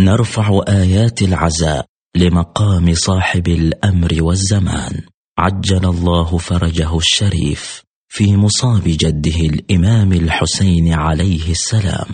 نرفع 0.00 0.60
آيات 0.68 1.22
العزاء 1.22 1.86
لمقام 2.16 2.94
صاحب 2.94 3.48
الأمر 3.48 4.22
والزمان. 4.22 5.02
عجل 5.38 5.84
الله 5.84 6.38
فرجه 6.38 6.96
الشريف 6.96 7.82
في 8.08 8.36
مصاب 8.36 8.82
جده 8.86 9.40
الإمام 9.40 10.12
الحسين 10.12 10.92
عليه 10.92 11.50
السلام. 11.50 12.08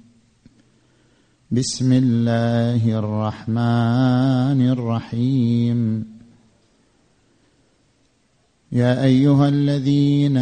بسم 1.53 1.93
الله 1.93 2.99
الرحمن 2.99 4.69
الرحيم. 4.69 6.05
يا 8.71 9.03
أيها 9.03 9.49
الذين 9.49 10.37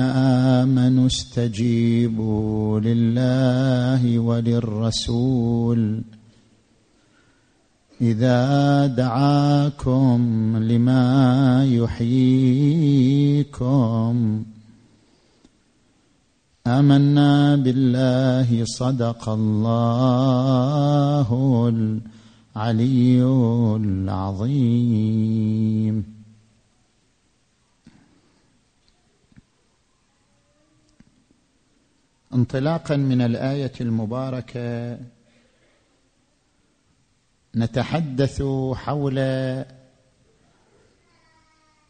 آمنوا 0.65 1.07
استجيبوا 1.07 2.80
لله 2.80 4.19
وللرسول. 4.19 6.02
إذا 8.02 8.87
دعاكم 8.87 10.19
لما 10.63 11.65
يحييكم. 11.65 12.23
آمنا 16.70 17.56
بالله 17.56 18.66
صدق 18.66 19.30
الله 19.30 21.30
العلي 22.56 23.23
العظيم. 23.81 25.39
انطلاقا 32.34 32.95
من 32.95 33.22
الآية 33.22 33.72
المباركة 33.81 34.98
نتحدث 37.56 38.44
حول 38.73 39.20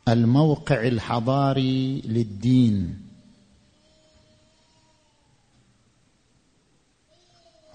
الموقع 0.08 0.88
الحضاري 0.88 2.02
للدين. 2.02 3.09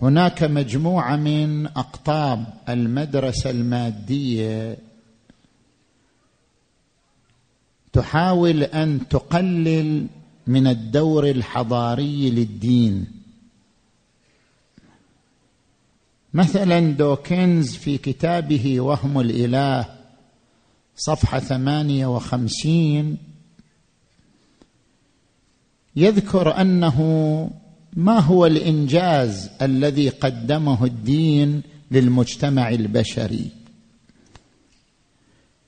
هناك 0.05 0.43
مجموعة 0.43 1.17
من 1.17 1.67
أقطاب 1.67 2.45
المدرسة 2.69 3.51
المادية 3.51 4.79
تحاول 7.93 8.63
أن 8.63 9.09
تقلل 9.09 10.07
من 10.47 10.67
الدور 10.67 11.31
الحضاري 11.31 12.31
للدين. 12.31 13.07
مثلا 16.35 16.81
دوكنز 16.81 17.77
في 17.77 17.99
كتابه 17.99 18.81
وهم 18.81 19.21
الإله 19.21 19.87
صفحة 20.97 21.39
ثمانية 21.39 22.07
وخمسين 22.07 23.19
يذكر 25.97 26.61
أنه 26.61 27.51
ما 27.97 28.19
هو 28.19 28.47
الإنجاز 28.47 29.51
الذي 29.63 30.09
قدمه 30.09 30.85
الدين 30.85 31.63
للمجتمع 31.91 32.69
البشري؟ 32.69 33.49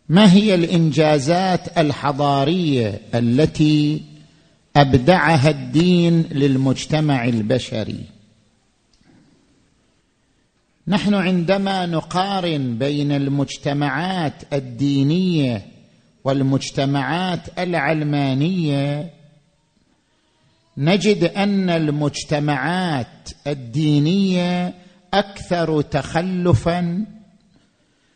ما 0.09 0.33
هي 0.33 0.55
الإنجازات 0.55 1.79
الحضارية 1.79 3.01
التي 3.15 4.03
أبدعها 4.77 5.51
الدين 5.51 6.23
للمجتمع 6.23 7.25
البشري؟ 7.25 8.01
نحن 10.89 11.15
عندما 11.15 11.87
نقارن 11.87 12.79
بين 12.79 13.13
المجتمعات 13.13 14.43
الدينية 14.53 15.67
والمجتمعات 16.25 17.41
العلمانية 17.59 19.11
نجد 20.79 21.25
أن 21.25 21.71
المجتمعات 21.71 23.29
الدينية 23.47 24.75
أكثر 25.15 25.81
تخلفا 25.81 27.05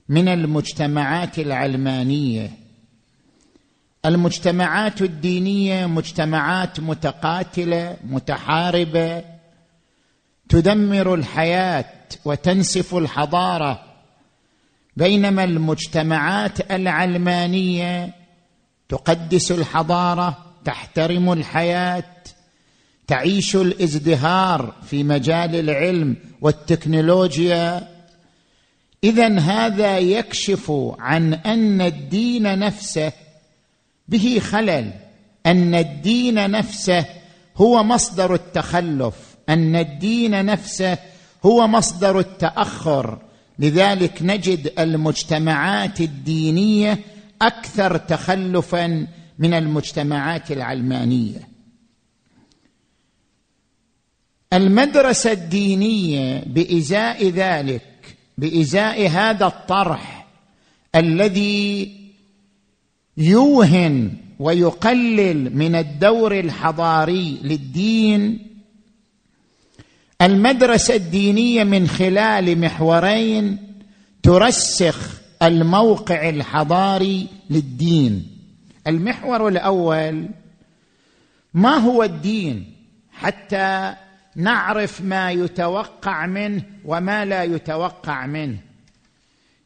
من 0.09 0.29
المجتمعات 0.29 1.39
العلمانية. 1.39 2.51
المجتمعات 4.05 5.03
الدينية 5.03 5.87
مجتمعات 5.87 6.81
متقاتلة 6.81 7.97
متحاربة 8.05 9.25
تدمر 10.49 11.15
الحياة 11.15 11.85
وتنسف 12.25 12.95
الحضارة 12.95 13.83
بينما 14.97 15.45
المجتمعات 15.45 16.71
العلمانية 16.71 18.15
تقدس 18.89 19.53
الحضارة 19.53 20.37
تحترم 20.65 21.33
الحياة 21.33 22.05
تعيش 23.11 23.57
الازدهار 23.57 24.75
في 24.87 25.05
مجال 25.05 25.57
العلم 25.57 26.17
والتكنولوجيا. 26.41 27.89
اذا 29.05 29.39
هذا 29.39 29.99
يكشف 29.99 30.73
عن 30.99 31.35
أن 31.35 31.81
الدين 31.81 32.59
نفسه 32.59 33.13
به 34.09 34.39
خلل 34.43 34.93
أن 35.47 35.75
الدين 35.75 36.51
نفسه 36.51 37.05
هو 37.57 37.83
مصدر 37.83 38.35
التخلف 38.35 39.15
أن 39.49 39.77
الدين 39.77 40.45
نفسه 40.45 40.99
هو 41.47 41.67
مصدر 41.67 42.19
التأخر. 42.19 43.19
لذلك 43.59 44.23
نجد 44.23 44.73
المجتمعات 44.79 46.01
الدينية 46.01 46.99
أكثر 47.43 47.97
تخلفا 47.97 49.07
من 49.39 49.55
المجتمعات 49.55 50.53
العلمانية. 50.53 51.50
المدرسة 54.53 55.33
الدينية 55.33 56.45
بإزاء 56.47 57.29
ذلك 57.29 57.83
بإزاء 58.39 59.09
هذا 59.09 59.47
الطرح 59.47 60.27
الذي 60.95 61.97
يوهن 63.17 64.13
ويقلل 64.39 65.57
من 65.57 65.75
الدور 65.75 66.41
الحضاري 66.41 67.39
للدين. 67.43 68.47
المدرسة 70.23 70.95
الدينية 70.95 71.65
من 71.65 71.89
خلال 71.89 72.59
محورين 72.61 73.59
ترسخ 74.23 75.21
الموقع 75.43 76.29
الحضاري 76.29 77.27
للدين. 77.51 78.27
المحور 78.87 79.49
الأول 79.49 80.29
ما 81.55 81.77
هو 81.77 82.03
الدين 82.03 82.65
حتى 83.13 83.95
نعرف 84.37 85.01
ما 85.01 85.31
يتوقع 85.31 86.27
منه 86.27 86.63
وما 86.85 87.25
لا 87.25 87.43
يتوقع 87.43 88.27
منه. 88.27 88.59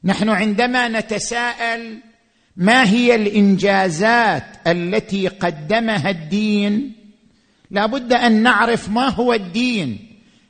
نحن 0.04 0.28
عندما 0.28 0.88
نتساءل 0.88 1.98
ما 2.56 2.88
هي 2.88 3.14
الإنجازات 3.14 4.44
التي 4.66 5.28
قدمها 5.28 6.10
الدين 6.10 6.92
لابد 7.70 8.12
أن 8.12 8.42
نعرف 8.42 8.88
ما 8.88 9.08
هو 9.08 9.32
الدين 9.32 9.98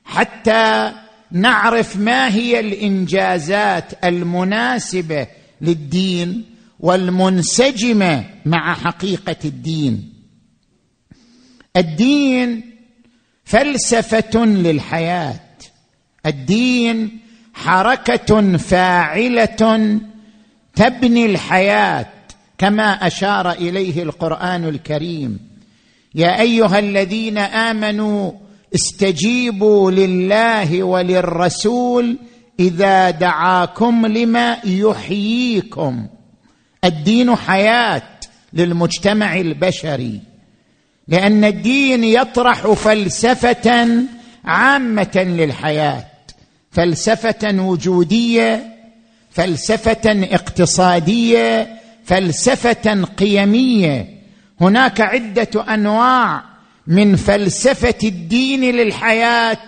حتى 0.05 0.93
نعرف 1.31 1.97
ما 1.97 2.29
هي 2.29 2.61
الإنجازات 2.61 4.05
المناسبة 4.05 5.27
للدين 5.61 6.45
والمنسجمة 6.81 8.25
مع 8.47 8.75
حقيقة 8.75 9.37
الدين. 9.45 10.13
الدين 11.77 12.74
فلسفة 13.45 14.45
للحياة. 14.45 15.41
الدين 16.27 17.19
حركة 17.55 18.57
فاعلة 18.57 20.01
تبني 20.75 21.27
الحياة 21.27 22.07
كما 22.59 23.07
أشار 23.07 23.51
إليه 23.51 24.03
القرآن 24.03 24.65
الكريم. 24.65 25.39
يا 26.15 26.41
أيها 26.41 26.79
الذين 26.79 27.39
آمنوا 27.39 28.33
استجيبوا 28.75 29.91
لله 29.91 30.83
وللرسول 30.83 32.19
إذا 32.61 33.11
دعاكم 33.11 34.07
لما 34.07 34.57
يحييكم. 34.65 36.07
الدين 36.85 37.37
حياة 37.37 38.03
للمجتمع 38.53 39.37
البشري. 39.37 40.21
لأن 41.09 41.45
الدين 41.45 42.05
يطرح 42.05 42.73
فلسفة 42.73 43.87
عامة 44.45 45.25
للحياة 45.29 46.05
فلسفة 46.71 47.61
وجودية 47.61 48.75
فلسفة 49.31 50.35
اقتصادية 50.35 51.69
فلسفة 52.05 53.05
قيمية. 53.05 54.09
هناك 54.61 55.01
عدة 55.01 55.75
أنواع 55.75 56.43
من 56.87 57.17
فلسفة 57.17 58.09
الدين 58.09 58.61
للحياة 58.61 59.59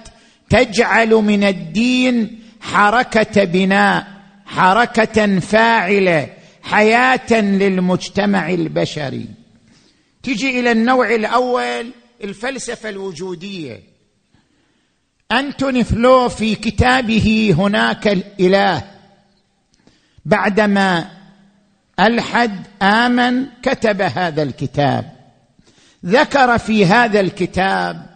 تجعل 0.50 1.10
من 1.10 1.44
الدين 1.44 2.38
حركة 2.60 3.44
بناء 3.44 4.06
حركة 4.46 5.38
فاعلة 5.40 6.28
حياة 6.62 7.32
للمجتمع 7.40 8.50
البشري. 8.50 9.26
تجي 10.26 10.60
إلى 10.60 10.72
النوع 10.72 11.14
الأول 11.14 11.90
الفلسفة 12.24 12.88
الوجودية. 12.88 13.80
أنتوني 15.32 15.84
فلو 15.84 16.28
في 16.28 16.54
كتابه 16.54 17.54
هناك 17.58 18.08
الإله. 18.08 18.82
بعدما 20.24 21.10
ألحد 22.00 22.66
آمن 22.82 23.46
كتب 23.62 24.00
هذا 24.02 24.42
الكتاب. 24.42 25.12
ذكر 26.06 26.58
في 26.58 26.86
هذا 26.86 27.20
الكتاب 27.20 28.06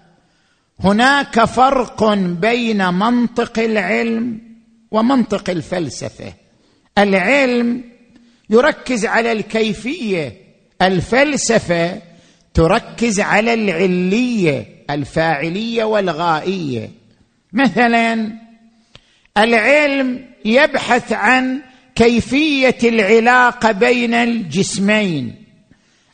هناك 0.81 1.45
فرق 1.45 2.15
بين 2.15 2.95
منطق 2.95 3.59
العلم 3.59 4.41
ومنطق 4.91 5.51
الفلسفة. 5.51 6.33
العلم 6.99 7.85
يركز 8.51 9.07
على 9.07 9.33
الكيفية 9.33 10.50
الفلسفة 10.83 11.99
تركز 12.55 13.21
على 13.21 13.55
العلية 13.55 14.67
الفاعلية 14.91 15.85
والغائية. 15.85 16.91
مثلا 17.53 18.33
العلم 19.39 20.25
يبحث 20.45 21.13
عن 21.13 21.61
كيفية 21.95 22.79
العلاقة 22.85 23.73
بين 23.73 24.15
الجسمين. 24.15 25.35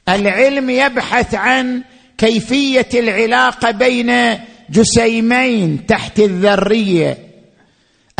العلم 0.09 0.71
يبحث 0.71 1.35
عن 1.35 1.83
كيفية 2.19 2.89
العلاقة 2.95 3.71
بين 3.71 4.39
جسيمين 4.71 5.87
تحت 5.87 6.21
الذرية. 6.21 7.19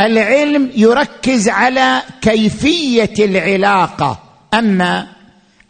العلم 0.01 0.71
يركز 0.77 1.49
على 1.49 2.03
كيفية 2.21 3.15
العلاقة. 3.19 4.23
أما 4.55 5.16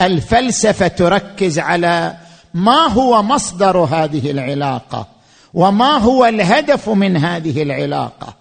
الفلسفة 0.01 0.89
تركز 0.89 1.59
على 1.59 2.17
ما 2.55 2.87
هو 2.87 3.23
مصدر 3.23 3.79
هذه 3.79 4.31
العلاقة 4.31 5.07
وما 5.55 5.97
هو 5.97 6.25
الهدف 6.25 6.89
من 6.89 7.17
هذه 7.17 7.63
العلاقة. 7.63 8.35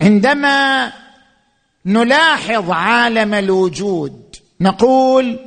عندما 0.00 0.92
نلاحظ 1.86 2.70
عالم 2.70 3.34
الوجود 3.34 4.36
نقول 4.60 5.40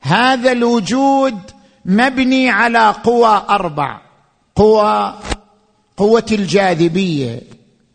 هذا 0.00 0.52
الوجود 0.52 1.38
مبني 1.84 2.50
على 2.50 2.94
قوى 3.04 3.42
أربع 3.50 4.00
قوى 4.56 5.14
قوة 5.96 6.26
الجاذبية 6.32 7.40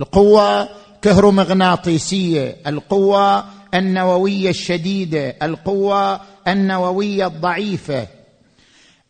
القوه 0.02 0.70
كهرومغناطيسية 1.02 2.58
القوه 2.68 3.46
النوويه 3.78 4.50
الشديده 4.50 5.36
القوة 5.42 6.22
النووية 6.48 7.28
الضعيفة. 7.28 8.08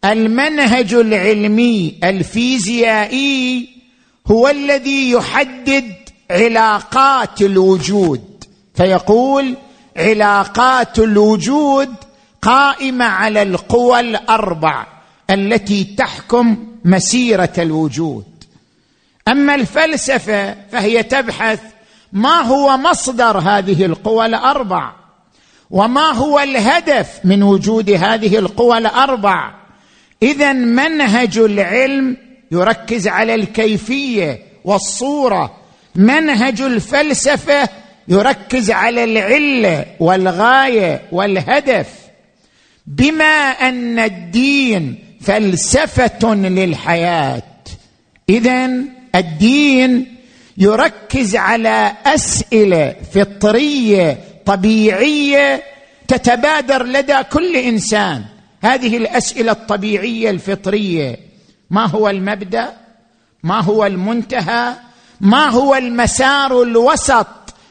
المنهج 0.06 0.94
العلمي 0.94 1.96
الفيزيائي 2.04 3.70
هو 4.28 4.48
الذي 4.48 5.12
يحدد 5.12 5.94
علاقات 6.32 7.42
الوجود. 7.42 8.44
فيقول 8.76 9.56
علاقات 9.98 11.00
الوجود 11.00 11.94
قائمة 12.42 13.06
على 13.06 13.42
القوى 13.42 14.00
الأربع 14.00 14.86
التي 15.30 15.84
تحكم 15.84 16.58
مسيرة 16.86 17.54
الوجود. 17.58 18.26
أما 19.28 19.56
الفلسفة 19.56 20.56
فهي 20.72 21.04
تبحث 21.04 21.60
ما 22.14 22.42
هو 22.42 22.78
مصدر 22.78 23.38
هذه 23.38 23.86
القوى 23.86 24.26
الأربع؟ 24.26 24.92
وما 25.72 26.12
هو 26.12 26.40
الهدف 26.40 27.20
من 27.24 27.44
وجود 27.44 27.90
هذه 27.90 28.38
القوى 28.38 28.78
الأربع؟ 28.78 29.54
اذا 30.24 30.54
منهج 30.54 31.38
العلم 31.38 32.18
يركز 32.52 33.08
على 33.08 33.36
الكيفية 33.36 34.40
والصورة. 34.66 35.56
منهج 35.96 36.62
الفلسفة 36.62 37.70
يركز 38.08 38.72
على 38.72 39.04
العلة 39.04 39.86
والغاية 40.00 41.02
والهدف. 41.12 41.88
بما 42.88 43.50
أن 43.50 44.00
الدين 44.00 44.96
فلسفة 45.22 46.36
للحياة. 46.36 47.44
اذا 48.30 48.70
الدين 49.16 50.17
يركز 50.58 51.36
على 51.36 51.94
أسئلة 52.06 52.96
فطرية 53.14 54.18
طبيعية 54.46 55.64
تتبادر 56.08 56.84
لدى 56.84 57.24
كل 57.32 57.56
إنسان. 57.56 58.24
هذه 58.62 58.98
الأسئلة 58.98 59.52
الطبيعية 59.52 60.30
الفطرية. 60.30 61.20
ما 61.70 61.86
هو 61.86 62.10
المبدأ؟ 62.10 62.74
ما 63.44 63.60
هو 63.62 63.86
المنتهى؟ 63.86 64.74
ما 65.22 65.50
هو 65.50 65.76
المسار 65.76 66.62
الوسط 66.64 67.28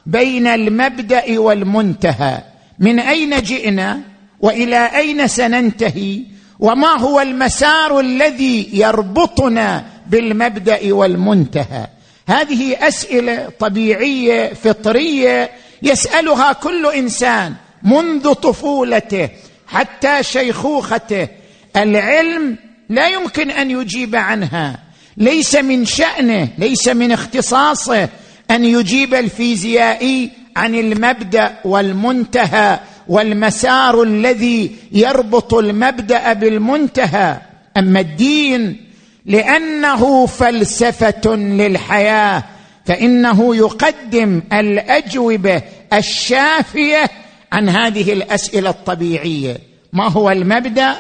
بين 0.07 0.47
المبدأ 0.47 1.39
والمنتهى؟ 1.39 2.43
من 2.79 2.99
أين 2.99 3.43
جئنا؟ 3.43 4.01
وإلى 4.41 4.97
أين 4.97 5.29
سننتهي؟ 5.29 6.23
وما 6.59 6.89
هو 6.89 7.21
المسار 7.21 8.01
الذي 8.01 8.71
يربطنا 8.73 9.85
بالمبدأ 10.07 10.95
والمنتهى؟ 10.95 11.87
هذه 12.29 12.89
أسئلة 12.89 13.49
طبيعية 13.59 14.55
فطرية 14.55 15.51
يسألها 15.83 16.53
كل 16.53 16.87
إنسان 16.87 17.55
منذ 17.83 18.33
طفولته 18.33 19.29
حتى 19.67 20.23
شيخوخته. 20.23 21.29
العلم 21.77 22.57
لا 22.89 23.09
يمكن 23.09 23.51
أن 23.51 23.71
يجيب 23.71 24.17
عنها. 24.17 24.79
ليس 25.17 25.57
من 25.57 25.85
شأنه 25.85 26.49
ليس 26.59 26.89
من 26.89 27.13
اختصاصه 27.13 28.09
أن 28.51 28.65
يجيب 28.65 29.15
الفيزيائي 29.15 30.31
عن 30.57 30.75
المبدأ 30.75 31.59
والمنتهى 31.65 32.81
والمسار 33.09 34.03
الذي 34.03 34.77
يربط 34.93 35.55
المبدأ 35.55 36.33
بالمنتهى. 36.33 37.41
أما 37.77 38.01
الدين 38.01 38.86
لأنه 39.27 40.27
فلسفة 40.27 41.37
للحياة 41.37 42.43
فإنه 42.85 43.57
يقدم 43.57 44.43
الأجوبة 44.53 45.63
الشافية 45.93 47.11
عن 47.53 47.69
هذه 47.69 48.13
الأسئلة 48.13 48.71
الطبيعية. 48.71 49.59
ما 49.93 50.09
هو 50.09 50.31
المبدأ؟ 50.31 50.97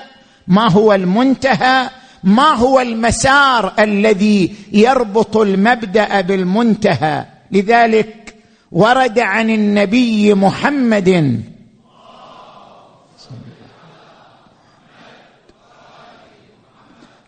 ما 0.49 0.71
هو 0.71 0.95
المنتهى؟ 0.95 1.90
ما 2.25 2.54
هو 2.54 2.80
المسار 2.80 3.73
الذي 3.78 4.54
يربط 4.73 5.37
المبدأ 5.37 6.21
بالمنتهى؟ 6.21 7.25
لذلك 7.52 8.35
ورد 8.73 9.18
عن 9.18 9.50
النبي 9.50 10.35
محمد 10.35 11.40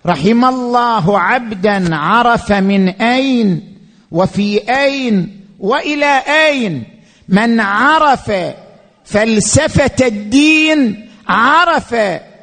رحم 0.08 0.44
الله 0.44 1.18
عبدا 1.18 1.96
عرف 1.96 2.52
من 2.52 2.88
أين 2.88 3.74
وفي 4.12 4.60
أين 4.70 5.40
وإلى 5.60 6.22
أين. 6.46 6.82
من 7.28 7.60
عرف 7.60 8.32
فلسفة 9.04 10.06
الدين 10.06 11.08
عرف 11.28 11.94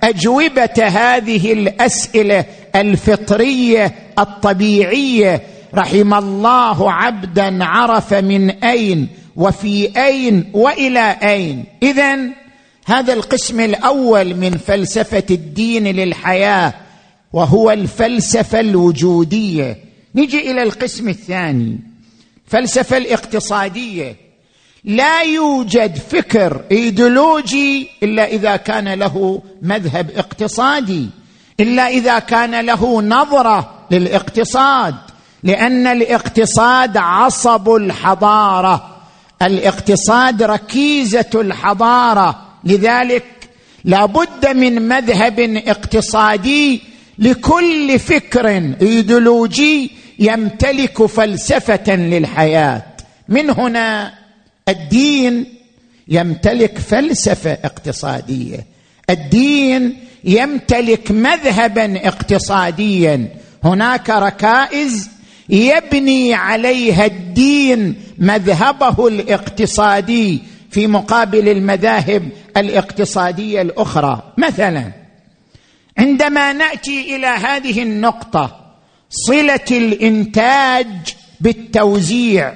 أجوبة 0.04 0.88
هذه 0.88 1.54
الأسئلة 1.54 2.46
الفطرية 2.76 3.96
الطبيعية. 4.20 5.42
رحم 5.76 6.14
الله 6.14 6.92
عبدا 6.92 7.66
عرف 7.66 8.14
من 8.14 8.50
أين 8.50 9.08
وفي 9.36 9.92
أين 9.98 10.50
وإلى 10.54 11.18
أين. 11.24 11.64
اذا 11.84 12.18
هذا 12.86 13.14
القسم 13.14 13.60
الأول 13.60 14.36
من 14.36 14.58
فلسفة 14.58 15.24
الدين 15.32 15.88
للحياة. 15.88 16.74
وهو 17.36 17.72
الفلسفة 17.72 18.60
الوجودية. 18.60 19.78
نجي 20.16 20.52
إلى 20.52 20.64
القسم 20.64 21.10
الثاني 21.10 21.80
الفلسفه 22.46 22.98
الاقتصادية. 22.98 24.16
لا 24.84 25.22
يوجد 25.22 25.98
فكر 25.98 26.62
إيديولوجي 26.72 27.88
إلا 28.04 28.28
إذا 28.28 28.56
كان 28.56 28.94
له 28.94 29.42
مذهب 29.62 30.12
اقتصادي 30.16 31.10
إلا 31.60 31.88
إذا 31.88 32.20
كان 32.20 32.66
له 32.66 33.02
نظرة 33.02 33.88
للاقتصاد 33.92 34.96
لأن 35.44 35.88
الاقتصاد 35.88 36.98
عصب 36.98 37.76
الحضارة. 37.76 38.96
الاقتصاد 39.42 40.44
ركيزة 40.44 41.32
الحضارة. 41.36 42.42
لذلك 42.64 43.26
لابد 43.86 44.48
من 44.48 44.88
مذهب 44.88 45.40
اقتصادي 45.68 46.95
لكل 47.20 48.00
فكر 48.00 48.48
ايديولوجي 48.82 49.92
يمتلك 50.20 51.06
فلسفة 51.06 51.96
للحياة. 51.96 52.84
من 53.30 53.50
هنا 53.50 54.14
الدين 54.70 55.46
يمتلك 56.08 56.78
فلسفة 56.78 57.52
اقتصادية. 57.52 58.66
الدين 59.10 59.98
يمتلك 60.24 61.12
مذهبا 61.12 62.08
اقتصاديا. 62.08 63.28
هناك 63.64 64.10
ركائز 64.10 65.10
يبني 65.50 66.34
عليها 66.34 67.06
الدين 67.06 67.96
مذهبه 68.18 69.08
الاقتصادي 69.08 70.40
في 70.72 70.88
مقابل 70.88 71.50
المذاهب 71.50 72.30
الاقتصادية 72.58 73.62
الأخرى. 73.62 74.34
مثلا 74.38 75.05
عندما 75.98 76.54
نأتي 76.54 77.16
إلى 77.16 77.28
هذه 77.28 77.84
النقطة 77.84 78.76
صلة 79.10 79.66
الإنتاج 79.72 80.88
بالتوزيع 81.42 82.54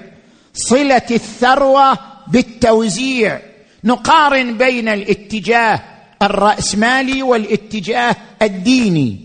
صلة 0.54 1.08
الثروة 1.12 1.98
بالتوزيع 2.28 3.40
نقارن 3.84 4.58
بين 4.58 4.88
الاتجاه 4.88 5.82
الرأسمالي 6.22 7.24
والاتجاه 7.24 8.16
الديني. 8.42 9.20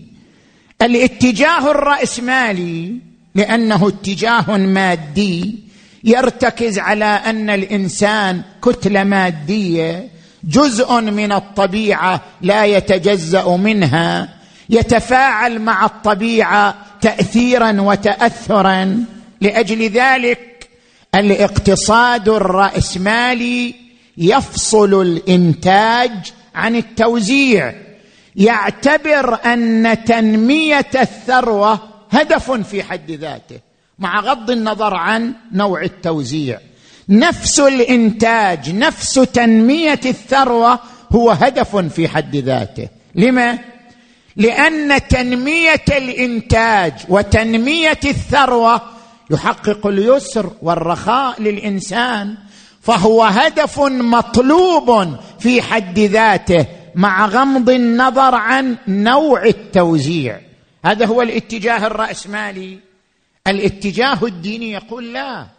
الاتجاه 0.81 1.71
الرأسمالي 1.71 2.95
لأنه 3.35 3.87
اتجاه 3.87 4.57
مادي 4.57 5.55
يرتكز 6.03 6.79
على 6.79 7.05
أن 7.05 7.49
الإنسان 7.49 8.41
كتلة 8.61 9.03
مادية 9.03 10.09
جزء 10.45 11.01
من 11.01 11.31
الطبيعة 11.31 12.21
لا 12.41 12.65
يتجزأ 12.65 13.57
منها. 13.57 14.29
يتفاعل 14.69 15.59
مع 15.59 15.85
الطبيعة 15.85 16.75
تاثيرا 17.01 17.81
وتاثرا. 17.81 19.05
لأجل 19.41 19.89
ذلك 19.89 20.69
الاقتصاد 21.15 22.29
الرأسمالي 22.29 23.75
يفصل 24.17 25.01
الإنتاج 25.01 26.11
عن 26.55 26.75
التوزيع. 26.75 27.73
يعتبر 28.35 29.39
أن 29.45 29.97
تنمية 30.05 30.87
الثروة 30.95 31.79
هدف 32.11 32.51
في 32.51 32.83
حد 32.83 33.11
ذاته 33.11 33.59
مع 33.99 34.19
غض 34.19 34.51
النظر 34.51 34.93
عن 34.93 35.33
نوع 35.51 35.81
التوزيع. 35.81 36.59
نفس 37.09 37.59
الإنتاج 37.59 38.75
نفس 38.75 39.13
تنمية 39.13 39.99
الثروة 40.05 40.79
هو 41.11 41.31
هدف 41.31 41.75
في 41.75 42.07
حد 42.07 42.35
ذاته. 42.35 42.87
لما؟ 43.15 43.59
لأن 44.35 45.07
تنمية 45.07 45.85
الإنتاج 45.89 46.93
وتنمية 47.09 47.99
الثروة 48.05 48.81
يحقق 49.31 49.87
اليسر 49.87 50.51
والرخاء 50.61 51.41
للإنسان 51.41 52.35
فهو 52.81 53.23
هدف 53.23 53.79
مطلوب 53.79 55.15
في 55.39 55.61
حد 55.61 55.99
ذاته 55.99 56.65
مع 56.95 57.25
غمض 57.25 57.69
النظر 57.69 58.35
عن 58.35 58.77
نوع 58.87 59.45
التوزيع. 59.45 60.39
هذا 60.85 61.05
هو 61.05 61.21
الاتجاه 61.21 61.87
الرأسمالي. 61.87 62.79
الاتجاه 63.47 64.17
الديني 64.23 64.71
يقول 64.71 65.13
لا. 65.13 65.54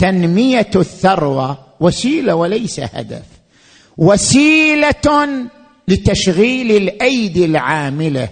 تنمية 0.00 0.70
الثروة 0.76 1.58
وسيلة 1.80 2.34
وليس 2.34 2.80
هدف. 2.80 3.22
وسيلة 3.98 5.38
لتشغيل 5.88 6.70
الأيدي 6.70 7.44
العاملة 7.44 8.28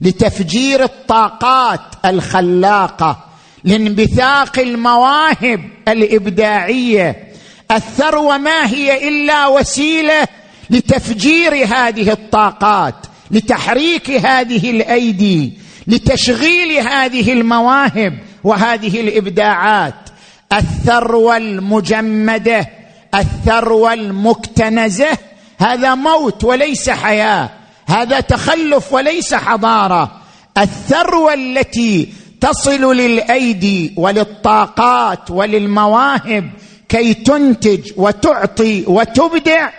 لتفجير 0.00 0.82
الطاقات 0.84 1.80
الخلاقة 2.04 3.24
لانبثاق 3.64 4.58
المواهب 4.58 5.60
الإبداعية. 5.88 7.28
الثروة 7.70 8.38
ما 8.38 8.66
هي 8.66 9.08
إلا 9.08 9.46
وسيلة 9.46 10.28
لتفجير 10.70 11.54
هذه 11.54 12.12
الطاقات 12.12 12.94
لتحريك 13.30 14.10
هذه 14.10 14.70
الأيدي 14.70 15.52
لتشغيل 15.86 16.88
هذه 16.88 17.32
المواهب 17.32 18.18
وهذه 18.44 19.00
الإبداعات. 19.00 20.07
الثروة 20.52 21.36
المجمدة 21.36 22.68
الثروة 23.14 23.92
المكتنزة 23.92 25.18
هذا 25.58 25.94
موت 25.94 26.44
وليس 26.44 26.90
حياة 26.90 27.50
هذا 27.86 28.20
تخلف 28.20 28.92
وليس 28.92 29.34
حضارة. 29.34 30.12
الثروة 30.58 31.34
التي 31.34 32.08
تصل 32.40 32.96
للأيدي 32.96 33.92
وللطاقات 33.96 35.30
وللمواهب 35.30 36.50
كي 36.88 37.14
تنتج 37.14 37.92
وتعطي 37.96 38.84
وتبدع 38.86 39.70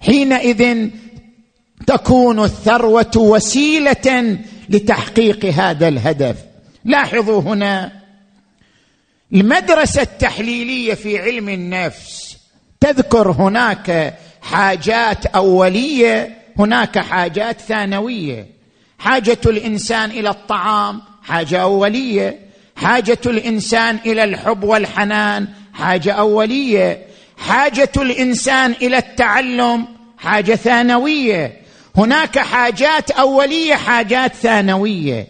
حينئذ 0.00 0.88
تكون 1.86 2.44
الثروة 2.44 3.12
وسيلة 3.16 4.38
لتحقيق 4.68 5.44
هذا 5.44 5.88
الهدف. 5.88 6.36
لاحظوا 6.84 7.40
هنا 7.40 7.99
المدرسة 9.32 10.02
التحليلية 10.02 10.94
في 10.94 11.18
علم 11.18 11.48
النفس 11.48 12.36
تذكر 12.80 13.30
هناك 13.30 14.14
حاجات 14.42 15.26
أولية 15.26 16.38
هناك 16.58 16.98
حاجات 16.98 17.60
ثانوية. 17.60 18.46
حاجة 18.98 19.38
الإنسان 19.46 20.10
إلى 20.10 20.28
الطعام 20.28 21.02
حاجة 21.22 21.62
أولية. 21.62 22.38
حاجة 22.76 23.18
الإنسان 23.26 23.98
إلى 24.06 24.24
الحب 24.24 24.64
والحنان 24.64 25.48
حاجة 25.74 26.12
أولية. 26.12 27.06
حاجة 27.38 27.92
الإنسان 27.96 28.74
إلى 28.82 28.98
التعلم 28.98 29.86
حاجة 30.18 30.54
ثانوية. 30.54 31.60
هناك 31.96 32.38
حاجات 32.38 33.10
أولية 33.10 33.74
حاجات 33.74 34.34
ثانوية. 34.34 35.26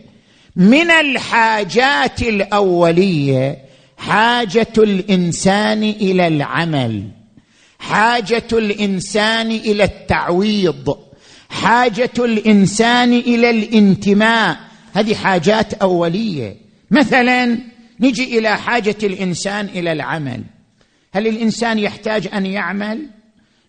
من 0.57 0.91
الحاجات 0.91 2.23
الأولية 2.23 3.70
حاجة 4.01 4.73
الإنسان 4.79 5.83
إلى 5.83 6.27
العمل. 6.27 7.09
حاجة 7.79 8.49
الإنسان 8.53 9.51
إلى 9.51 9.85
التعويض. 9.85 10.99
حاجة 11.51 12.11
الإنسان 12.19 13.13
إلى 13.13 13.51
الانتماء. 13.51 14.59
هذه 14.93 15.15
حاجات 15.15 15.75
أولية. 15.75 16.57
مثلا 16.91 17.59
نجي 18.01 18.39
إلى 18.39 18.57
حاجة 18.59 18.97
الإنسان 19.03 19.67
إلى 19.67 19.93
العمل. 19.93 20.45
هل 21.13 21.27
الإنسان 21.27 21.79
يحتاج 21.79 22.29
أن 22.35 22.47
يعمل؟ 22.47 23.07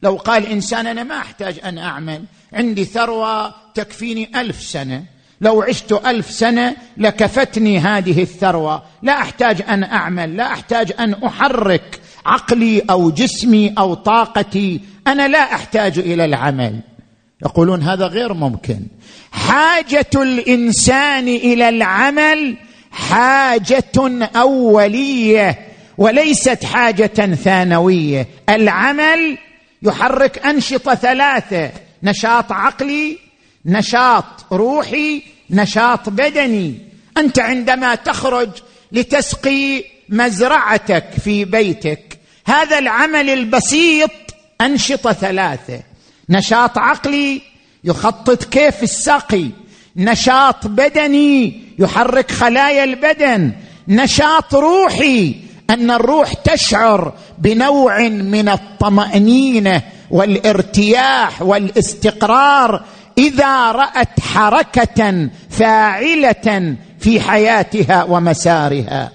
لو 0.03 0.15
قال 0.15 0.45
إنسان 0.45 0.87
أنا 0.87 1.03
ما 1.03 1.17
أحتاج 1.17 1.59
أن 1.63 1.77
أعمل. 1.77 2.23
عندي 2.53 2.85
ثروة 2.85 3.53
تكفيني 3.73 4.41
ألف 4.41 4.61
سنة. 4.61 5.03
لو 5.41 5.61
عشت 5.61 5.91
ألف 5.91 6.31
سنة 6.31 6.75
لكفتني 6.97 7.79
هذه 7.79 8.21
الثروة. 8.21 8.83
لا 9.03 9.21
أحتاج 9.21 9.61
أن 9.69 9.83
أعمل 9.83 10.37
لا 10.37 10.53
أحتاج 10.53 10.93
أن 10.99 11.13
أحرك 11.13 11.99
عقلي 12.25 12.81
أو 12.89 13.11
جسمي 13.11 13.73
أو 13.77 13.93
طاقتي. 13.93 14.81
أنا 15.07 15.27
لا 15.27 15.53
أحتاج 15.53 15.99
إلى 15.99 16.25
العمل. 16.25 16.79
يقولون 17.45 17.81
هذا 17.81 18.07
غير 18.07 18.33
ممكن. 18.33 18.79
حاجة 19.31 20.09
الإنسان 20.15 21.27
إلى 21.27 21.69
العمل 21.69 22.57
حاجة 22.91 24.29
أولية 24.35 25.59
وليست 25.97 26.63
حاجة 26.63 27.35
ثانوية. 27.35 28.27
العمل 28.49 29.37
يحرك 29.83 30.45
أنشطة 30.45 30.95
ثلاثة 30.95 31.71
نشاط 32.03 32.51
عقلي 32.51 33.17
نشاط 33.65 34.25
روحي 34.51 35.23
نشاط 35.51 36.09
بدني. 36.09 36.75
أنت 37.17 37.39
عندما 37.39 37.95
تخرج 37.95 38.49
لتسقي 38.91 39.83
مزرعتك 40.09 41.05
في 41.23 41.45
بيتك 41.45 42.19
هذا 42.45 42.79
العمل 42.79 43.29
البسيط 43.29 44.11
أنشطة 44.61 45.13
ثلاثة. 45.13 45.81
نشاط 46.29 46.77
عقلي 46.77 47.41
يخطط 47.83 48.43
كيف 48.43 48.83
السقي 48.83 49.45
نشاط 49.95 50.67
بدني 50.67 51.61
يحرك 51.79 52.31
خلايا 52.31 52.83
البدن. 52.83 53.51
نشاط 53.87 54.55
روحي 54.55 55.35
أن 55.69 55.91
الروح 55.91 56.33
تشعر 56.33 57.13
بنوع 57.37 57.99
من 58.09 58.49
الطمأنينة 58.49 59.81
والارتياح 60.11 61.41
والاستقرار 61.41 62.83
إذا 63.21 63.71
رأت 63.71 64.19
حركة 64.19 65.29
فاعلة 65.49 66.75
في 66.99 67.19
حياتها 67.19 68.03
ومسارها. 68.03 69.11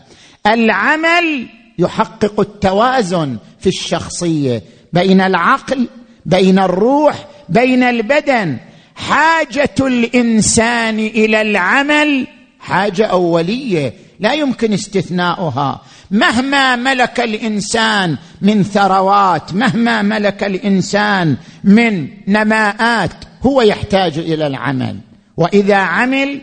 العمل 0.47 1.47
يحقق 1.79 2.41
التوازن 2.41 3.37
في 3.61 3.67
الشخصية 3.67 4.63
بين 4.93 5.21
العقل 5.21 5.89
بين 6.27 6.59
الروح 6.59 7.27
بين 7.49 7.83
البدن. 7.83 8.57
حاجة 8.95 9.75
الإنسان 9.81 10.99
إلى 10.99 11.41
العمل 11.41 12.27
حاجة 12.61 13.07
أولية 13.07 13.93
لا 14.21 14.33
يمكن 14.33 14.73
استثناؤها. 14.73 15.81
مهما 16.11 16.77
ملك 16.77 17.21
الإنسان 17.21 18.17
من 18.43 18.63
ثروات 18.63 19.55
مهما 19.55 20.03
ملك 20.03 20.45
الإنسان 20.45 21.37
من 21.65 22.09
نماءات 22.29 23.13
هو 23.47 23.63
يحتاج 23.63 24.19
إلى 24.19 24.47
العمل. 24.47 24.99
وإذا 25.37 25.77
عمل 25.77 26.41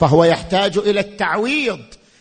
فهو 0.00 0.24
يحتاج 0.24 0.78
إلى 0.78 1.00
التعويض 1.00 1.80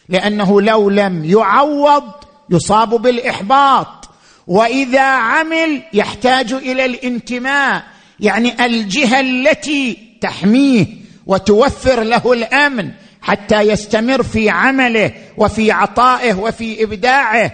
لأنه 0.10 0.62
لو 0.62 0.90
لم 0.90 1.26
يعوض 1.26 2.04
يصاب 2.50 2.90
بالإحباط. 2.90 4.10
وإذا 4.48 5.02
عمل 5.02 5.82
يحتاج 5.94 6.54
إلى 6.54 6.86
الانتماء 6.86 7.84
يعني 8.20 8.66
الجهة 8.66 9.20
التي 9.20 9.98
تحميه 10.22 10.86
وتوفر 11.26 12.04
له 12.04 12.34
الأمن 12.34 12.92
حتى 13.22 13.62
يستمر 13.62 14.24
في 14.24 14.50
عمله 14.50 15.12
وفي 15.38 15.72
عطائه 15.72 16.34
وفي 16.34 16.84
إبداعه. 16.84 17.52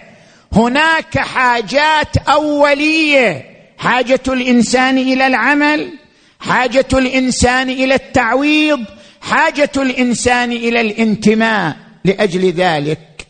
هناك 0.53 1.17
حاجات 1.17 2.17
أولية 2.17 3.45
حاجة 3.77 4.19
الإنسان 4.27 4.97
إلى 4.97 5.27
العمل 5.27 6.00
حاجة 6.41 6.87
الإنسان 6.93 7.69
إلى 7.69 7.95
التعويض 7.95 8.79
حاجة 9.21 9.71
الإنسان 9.77 10.51
إلى 10.51 10.81
الانتماء 10.81 11.75
لأجل 12.05 12.51
ذلك. 12.51 13.27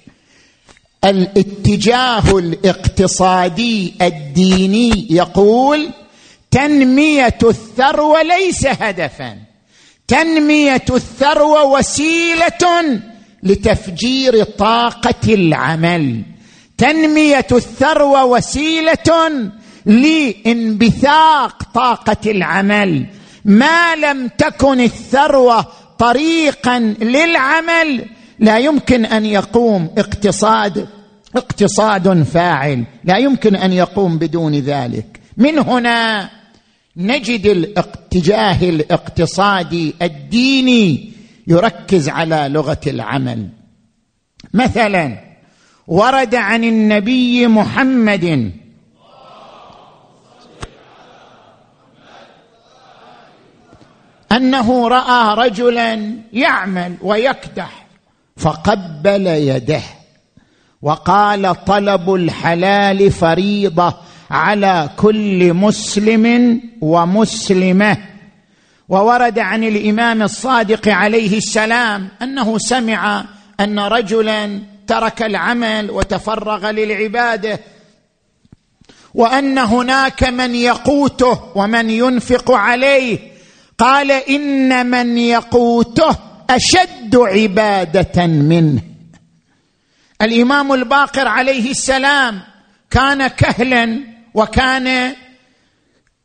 الاتجاه 1.05 2.37
الاقتصادي 2.37 3.93
الديني 4.01 5.07
يقول 5.09 5.89
تنمية 6.51 7.37
الثروه 7.43 8.21
ليس 8.21 8.65
هدفا. 8.65 9.37
تنمية 10.07 10.85
الثروه 10.89 11.65
وسيله 11.65 13.01
لتفجير 13.43 14.43
طاقة 14.43 15.33
العمل. 15.33 16.21
تنمية 16.77 17.47
الثروه 17.51 18.25
وسيله 18.25 19.51
لانبثاق 19.85 21.63
طاقة 21.73 22.31
العمل. 22.31 23.05
ما 23.45 23.95
لم 23.95 24.27
تكن 24.27 24.79
الثروة 24.79 25.67
طريقا 25.99 26.79
للعمل 26.79 28.05
لا 28.39 28.57
يمكن 28.57 29.05
أن 29.05 29.25
يقوم 29.25 29.89
اقتصاد 29.97 30.87
اقتصاد 31.35 32.23
فاعل. 32.23 32.83
لا 33.03 33.17
يمكن 33.17 33.55
أن 33.55 33.73
يقوم 33.73 34.17
بدون 34.17 34.55
ذلك. 34.55 35.19
من 35.37 35.59
هنا 35.59 36.29
نجد 36.97 37.45
الاتجاه 37.45 38.69
الاقتصادي 38.69 39.93
الديني 40.01 41.11
يركز 41.47 42.09
على 42.09 42.47
لغة 42.49 42.81
العمل. 42.87 43.49
مثلا 44.53 45.17
ورد 45.87 46.35
عن 46.35 46.63
النبي 46.63 47.47
محمد 47.47 48.51
أنه 54.31 54.87
رأى 54.87 55.47
رجلا 55.47 56.15
يعمل 56.33 56.97
ويكدح 57.01 57.85
فقبل 58.37 59.27
يده 59.27 59.81
وقال 60.81 61.65
طلب 61.65 62.13
الحلال 62.13 63.11
فريضة 63.11 63.93
على 64.31 64.89
كل 64.97 65.53
مسلم 65.53 66.61
ومسلمة. 66.81 67.97
وورد 68.89 69.39
عن 69.39 69.63
الإمام 69.63 70.21
الصادق 70.21 70.87
عليه 70.87 71.37
السلام 71.37 72.09
أنه 72.21 72.57
سمع 72.57 73.25
أن 73.59 73.79
رجلا 73.79 74.59
ترك 74.87 75.21
العمل 75.23 75.91
وتفرغ 75.91 76.71
للعبادة 76.71 77.59
وأن 79.13 79.57
هناك 79.57 80.23
من 80.23 80.55
يقوته 80.55 81.39
ومن 81.55 81.89
ينفق 81.89 82.51
عليه 82.51 83.30
قال 83.81 84.11
إن 84.11 84.89
من 84.89 85.17
يقوته 85.17 86.15
أشد 86.49 87.15
عبادة 87.15 88.27
منه. 88.27 88.81
الإمام 90.21 90.73
الباقر 90.73 91.27
عليه 91.27 91.71
السلام 91.71 92.41
كان 92.91 93.27
كهلا 93.27 93.99
وكان 94.33 95.13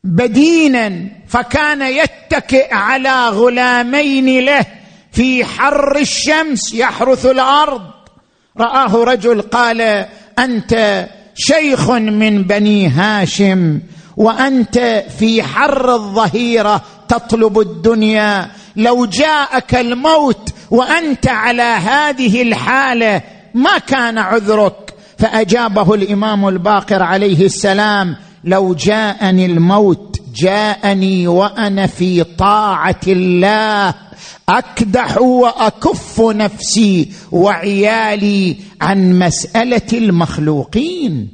بدينا 0.03 1.09
فكان 1.27 1.81
يتكئ 1.81 2.73
على 2.73 3.29
غلامين 3.29 4.45
له 4.45 4.65
في 5.11 5.45
حر 5.45 5.97
الشمس 5.97 6.73
يحرث 6.73 7.25
الأرض. 7.25 7.81
رآه 8.57 9.03
رجل 9.03 9.41
قال 9.41 10.05
أنت 10.39 11.05
شيخ 11.35 11.91
من 11.91 12.43
بني 12.43 12.87
هاشم 12.87 13.79
وأنت 14.17 15.03
في 15.19 15.43
حر 15.43 15.95
الظهيرة 15.95 16.81
تطلب 17.07 17.59
الدنيا 17.59 18.51
لو 18.75 19.05
جاءك 19.05 19.75
الموت 19.75 20.53
وأنت 20.71 21.27
على 21.27 21.61
هذه 21.61 22.41
الحالة 22.41 23.21
ما 23.53 23.77
كان 23.77 24.17
عذرك. 24.17 24.93
فأجابه 25.17 25.93
الإمام 25.93 26.47
الباقر 26.47 27.03
عليه 27.03 27.45
السلام 27.45 28.15
لو 28.43 28.73
جاءني 28.73 29.45
الموت 29.45 30.21
جاءني 30.35 31.27
وأنا 31.27 31.87
في 31.87 32.23
طاعة 32.23 33.01
الله 33.07 33.93
أكدح 34.49 35.17
وأكف 35.21 36.21
نفسي 36.21 37.11
وعيالي 37.31 38.57
عن 38.81 39.19
مسألة 39.19 39.87
المخلوقين. 39.93 41.29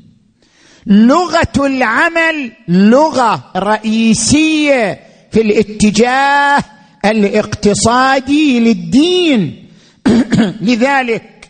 لغة 0.88 1.66
العمل 1.66 2.52
لغة 2.68 3.44
رئيسية 3.58 5.00
في 5.34 5.42
الاتجاه 5.42 6.64
الاقتصادي 7.06 8.60
للدين. 8.60 9.70
لذلك 10.62 11.50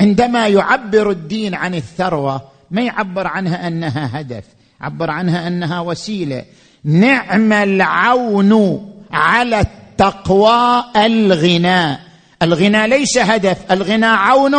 عندما 0.00 0.46
يعبر 0.46 1.10
الدين 1.10 1.54
عن 1.54 1.74
الثروة 1.74 2.42
ما 2.70 2.82
يعبر 2.82 3.26
عنها 3.26 3.66
أنها 3.66 4.20
هدف 4.20 4.44
عبر 4.80 5.10
عنها 5.10 5.48
أنها 5.48 5.80
وسيلة. 5.80 6.44
نعم 6.84 7.52
العون 7.52 8.80
على 9.12 9.60
التقوى 9.60 10.84
الغنى 10.96 11.98
الغنى 12.42 12.88
ليس 12.88 13.18
هدف 13.18 13.72
الغنى 13.72 14.06
عون 14.06 14.54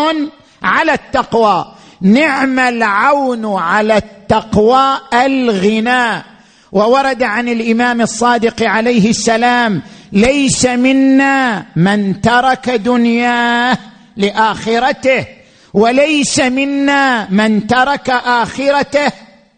على 0.63 0.93
التقوى. 0.93 1.65
نعم 2.01 2.59
العون 2.59 3.45
على 3.45 3.97
التقوى 3.97 4.97
الغنى 5.13 6.34
وورد 6.75 7.23
عن 7.23 7.47
الإمام 7.47 8.01
الصادق 8.01 8.63
عليه 8.63 9.09
السلام 9.09 9.81
ليس 10.11 10.65
منا 10.65 11.65
من 11.75 12.21
ترك 12.21 12.69
دنياه 12.69 13.77
لآخرته 14.17 15.25
وليس 15.73 16.39
منا 16.39 17.29
من 17.31 17.67
ترك 17.67 18.09
آخرته 18.09 19.11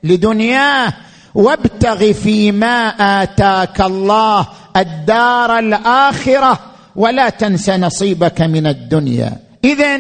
لدنياه 0.03 0.93
وابتغ 1.36 2.13
فيما 2.13 2.88
آتاك 3.23 3.82
الله 3.82 4.47
الدار 4.75 5.60
الآخرة 5.60 6.60
ولا 6.95 7.30
تنس 7.30 7.69
نصيبك 7.69 8.41
من 8.41 8.67
الدنيا. 8.67 9.38
اذا 9.63 9.99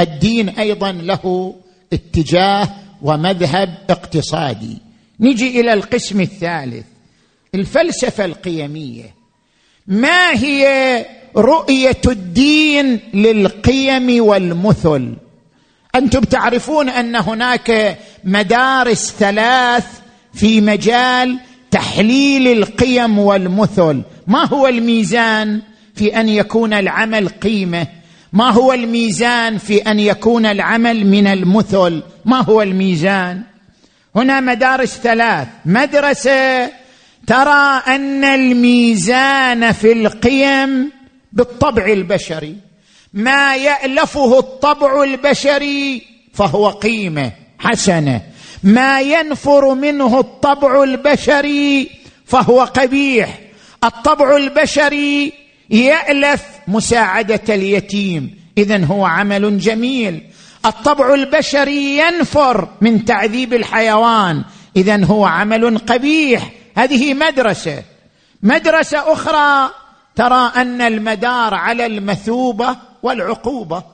الدين 0.00 0.48
أيضا 0.48 0.92
له 0.92 1.54
اتجاه 1.92 2.68
ومذهب 3.02 3.74
اقتصادي. 3.90 4.87
نجي 5.20 5.60
إلى 5.60 5.72
القسم 5.72 6.20
الثالث 6.20 6.84
الفلسفة 7.54 8.24
القيمية. 8.24 9.14
ما 9.86 10.30
هي 10.32 11.06
رؤية 11.36 12.00
الدين 12.06 13.00
للقيم 13.14 14.24
والمثل؟ 14.24 15.16
أنتم 15.94 16.20
تعرفون 16.20 16.88
أن 16.88 17.16
هناك 17.16 17.98
مدارس 18.24 19.14
ثلاث 19.18 19.86
في 20.34 20.60
مجال 20.60 21.38
تحليل 21.70 22.48
القيم 22.48 23.18
والمثل. 23.18 24.02
ما 24.26 24.46
هو 24.46 24.66
الميزان 24.66 25.62
في 25.94 26.20
أن 26.20 26.28
يكون 26.28 26.72
العمل 26.72 27.28
قيمة؟ 27.28 27.86
ما 28.32 28.50
هو 28.50 28.72
الميزان 28.72 29.58
في 29.58 29.78
أن 29.78 30.00
يكون 30.00 30.46
العمل 30.46 31.06
من 31.06 31.26
المثل؟ 31.26 32.02
ما 32.24 32.40
هو 32.40 32.62
الميزان؟ 32.62 33.42
هنا 34.16 34.40
مدارس 34.40 34.98
ثلاث. 34.98 35.48
مدرسة 35.66 36.66
ترى 37.26 37.82
أن 37.86 38.24
الميزان 38.24 39.72
في 39.72 39.92
القيم 39.92 40.92
بالطبع 41.32 41.86
البشري. 41.86 42.56
ما 43.14 43.56
يألفه 43.56 44.38
الطبع 44.38 45.02
البشري 45.02 46.02
فهو 46.34 46.68
قيمة 46.68 47.32
حسنة. 47.58 48.22
ما 48.62 49.00
ينفر 49.00 49.74
منه 49.74 50.20
الطبع 50.20 50.82
البشري 50.82 51.90
فهو 52.26 52.60
قبيح. 52.60 53.38
الطبع 53.84 54.36
البشري 54.36 55.32
يألف 55.70 56.42
مساعدة 56.68 57.40
اليتيم. 57.48 58.38
اذا 58.58 58.84
هو 58.84 59.04
عمل 59.04 59.58
جميل. 59.58 60.22
الطبع 60.66 61.14
البشري 61.14 61.98
ينفر 61.98 62.68
من 62.80 63.04
تعذيب 63.04 63.54
الحيوان. 63.54 64.44
اذا 64.76 65.04
هو 65.04 65.24
عمل 65.24 65.78
قبيح. 65.78 66.52
هذه 66.76 67.14
مدرسة. 67.14 67.82
مدرسة 68.42 69.12
أخرى 69.12 69.70
ترى 70.16 70.52
أن 70.56 70.80
المدار 70.80 71.54
على 71.54 71.86
المثوبة 71.86 72.76
والعقوبة. 73.02 73.84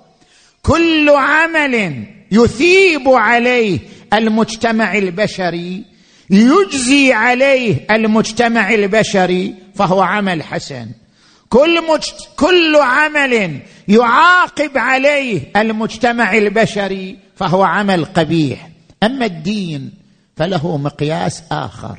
كل 0.63 1.11
عمل 1.11 2.05
يثيب 2.33 3.09
عليه 3.09 3.79
المجتمع 4.13 4.95
البشري 4.95 5.85
يجزي 6.31 7.13
عليه 7.13 7.87
المجتمع 7.91 8.75
البشري 8.75 9.55
فهو 9.75 10.03
عمل 10.03 10.43
حسن. 10.43 10.87
كل 11.49 11.83
مجت... 11.93 12.29
كل 12.37 12.77
عمل 12.77 13.61
يعاقب 13.89 14.79
عليه 14.79 15.41
المجتمع 15.57 16.37
البشري 16.37 17.19
فهو 17.37 17.63
عمل 17.63 18.05
قبيح. 18.05 18.69
أما 19.03 19.27
الدين 19.27 19.93
فله 20.37 20.77
مقياس 20.77 21.43
آخر. 21.53 21.99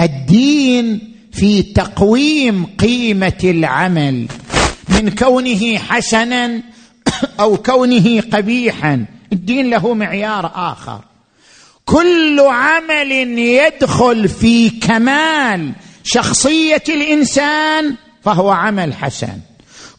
الدين 0.00 1.14
في 1.32 1.62
تقويم 1.62 2.66
قيمة 2.78 3.40
العمل. 3.44 4.26
من 4.88 5.10
كونه 5.10 5.78
حسنا 5.78 6.62
أو 7.40 7.56
كونه 7.56 8.20
قبيحا 8.20 9.06
الدين 9.32 9.70
له 9.70 9.94
معيار 9.94 10.52
آخر. 10.54 11.00
كل 11.84 12.40
عمل 12.40 13.12
يدخل 13.38 14.28
في 14.28 14.70
كمال 14.70 15.72
شخصية 16.04 16.82
الإنسان 16.88 17.96
فهو 18.26 18.50
عمل 18.50 18.94
حسن. 18.94 19.40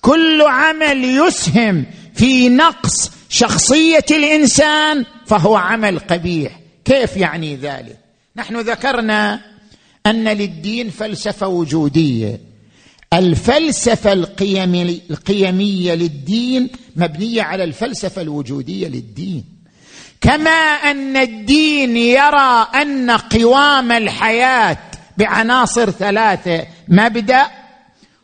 كل 0.02 0.42
عمل 0.42 1.04
يسهم 1.04 1.86
في 2.16 2.50
نقص 2.50 3.12
شخصية 3.30 4.06
الإنسان 4.12 5.06
فهو 5.26 5.56
عمل 5.56 6.00
قبيح. 6.00 6.60
كيف 6.86 7.18
يعني 7.18 7.56
ذلك؟ 7.56 7.98
نحن 8.36 8.60
ذكرنا 8.60 9.42
أن 10.06 10.28
للدين 10.28 10.90
فلسفة 10.90 11.48
وجودية. 11.48 12.42
الفلسفة 13.13 14.13
القيمية 14.13 15.96
للدين 15.96 16.70
مبنية 16.96 17.42
على 17.42 17.63
الفلسفة 17.63 18.22
الوجودية 18.22 18.88
للدين. 18.88 19.44
كما 20.22 20.52
أن 20.92 21.18
الدين 21.18 21.98
يرى 21.98 22.68
أن 22.76 23.12
قوام 23.12 23.92
الحياة 23.92 24.78
بعناصر 25.18 25.92
ثلاثة 25.92 26.66
مبدأ 26.88 27.66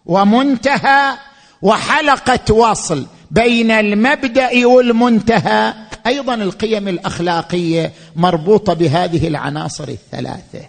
ومنتهى 0.06 1.14
وحلقة 1.62 2.54
وصل 2.54 3.06
بين 3.32 3.72
المبدأ 3.72 4.66
والمنتهى. 4.66 5.74
أيضا 6.08 6.34
القيم 6.34 6.88
الأخلاقية 6.88 7.94
مربوطة 8.16 8.74
بهذه 8.74 9.28
العناصر 9.28 9.88
الثلاثة. 9.88 10.68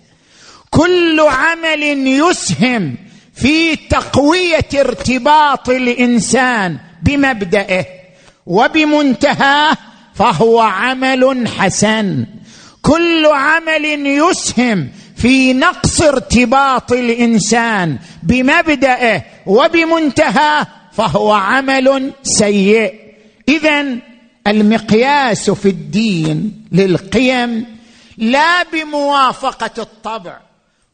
كل 0.71 1.21
عمل 1.21 1.83
يسهم 2.09 2.97
في 3.35 3.77
تقوية 3.77 4.69
ارتباط 4.75 5.69
الإنسان 5.69 6.79
بمبدأه 7.03 7.87
وبمنتهاه 8.47 9.77
فهو 10.15 10.61
عمل 10.61 11.49
حسن. 11.49 12.27
كل 12.83 13.27
عمل 13.27 13.85
يسهم 14.07 14.89
في 15.25 15.53
نقص 15.53 16.03
ارتباط 16.03 16.93
الإنسان 16.93 17.99
بمبدأه 18.23 19.23
وبمنتهاه 19.47 20.67
فهو 20.93 21.33
عمل 21.33 22.13
سيء. 22.23 22.95
اذا 23.49 23.85
المقياس 24.47 25.51
في 25.51 25.69
الدين 25.69 26.65
للقيم 26.73 27.67
لا 28.19 28.63
بموافقة 28.63 29.83
الطبع 29.83 30.39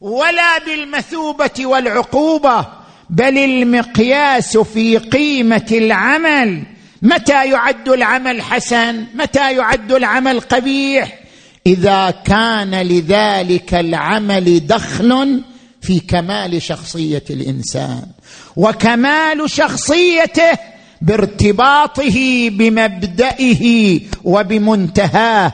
ولا 0.01 0.59
بالمثوبة 0.65 1.65
والعقوبة 1.65 2.67
بل 3.09 3.37
المقياس 3.37 4.57
في 4.57 4.97
قيمة 4.97 5.67
العمل. 5.71 6.63
متى 7.01 7.49
يعد 7.49 7.89
العمل 7.89 8.41
حسن؟ 8.41 9.05
متى 9.15 9.53
يعد 9.53 9.91
العمل 9.91 10.39
قبيح؟ 10.39 11.20
إذا 11.67 12.11
كان 12.11 12.75
لذلك 12.75 13.73
العمل 13.73 14.67
دخل 14.67 15.41
في 15.81 15.99
كمال 15.99 16.61
شخصية 16.61 17.23
الإنسان 17.29 18.03
وكمال 18.55 19.49
شخصيته 19.49 20.51
بارتباطه 21.01 22.49
بمبدئه 22.49 23.99
وبمنتهاه. 24.23 25.53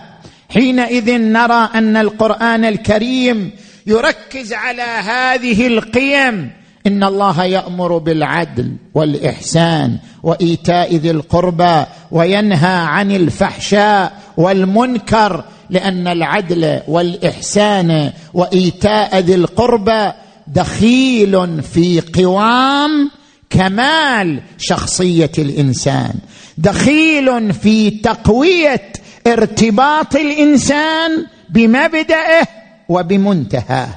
حينئذ 0.49 1.17
نرى 1.17 1.69
أن 1.75 1.97
القرآن 1.97 2.65
الكريم 2.65 3.51
يركز 3.87 4.53
على 4.53 4.81
هذه 4.81 5.67
القيم. 5.67 6.51
إن 6.87 7.03
الله 7.03 7.43
يأمر 7.43 7.97
بالعدل 7.97 8.75
والإحسان 8.93 9.97
وإيتاء 10.23 10.95
ذي 10.95 11.11
القربى 11.11 11.83
وينهى 12.11 12.75
عن 12.77 13.11
الفحشاء 13.11 14.21
والمنكر 14.37 15.43
لأن 15.69 16.07
العدل 16.07 16.81
والإحسان 16.87 18.13
وإيتاء 18.33 19.19
ذي 19.19 19.35
القربى 19.35 20.11
دخيل 20.47 21.63
في 21.63 22.01
قوام 22.01 23.11
كمال 23.49 24.41
شخصية 24.57 25.31
الإنسان. 25.37 26.13
دخيل 26.57 27.53
في 27.53 27.89
تقوية 27.89 28.93
ارتباط 29.27 30.15
الإنسان 30.15 31.25
بمبداه 31.49 32.47
وبمنتهاه. 32.89 33.89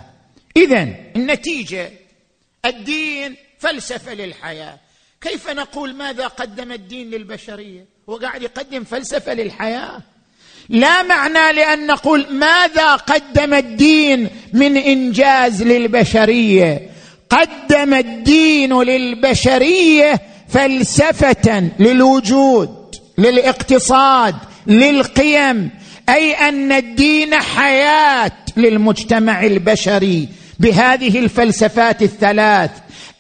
اذا 0.57 0.89
النتيجة 1.17 1.91
الدين 2.65 3.37
فلسفة 3.59 4.15
للحياة. 4.15 4.79
كيف 5.21 5.51
نقول 5.51 5.95
ماذا 5.95 6.27
قدم 6.27 6.73
الدين 6.73 7.11
للبشرية؟ 7.11 7.87
هو 8.09 8.17
قاعد 8.17 8.43
يقدم 8.43 8.85
فلسفة 8.85 9.35
للحياة. 9.35 10.03
لا 10.71 11.03
معنى 11.03 11.53
لأن 11.53 11.87
نقول 11.87 12.27
ماذا 12.31 12.95
قدم 12.95 13.55
الدين 13.55 14.29
من 14.53 14.77
إنجاز 14.77 15.63
للبشرية. 15.63 16.91
قدم 17.31 17.95
الدين 17.95 18.83
للبشرية 18.83 20.21
فلسفة 20.49 21.71
للوجود 21.79 22.95
للاقتصاد 23.19 24.35
للقيم 24.67 25.71
أي 26.09 26.33
أن 26.33 26.73
الدين 26.73 27.35
حياة 27.35 28.33
للمجتمع 28.57 29.43
البشري 29.43 30.29
بهذه 30.59 31.19
الفلسفات 31.19 32.03
الثلاث 32.03 32.71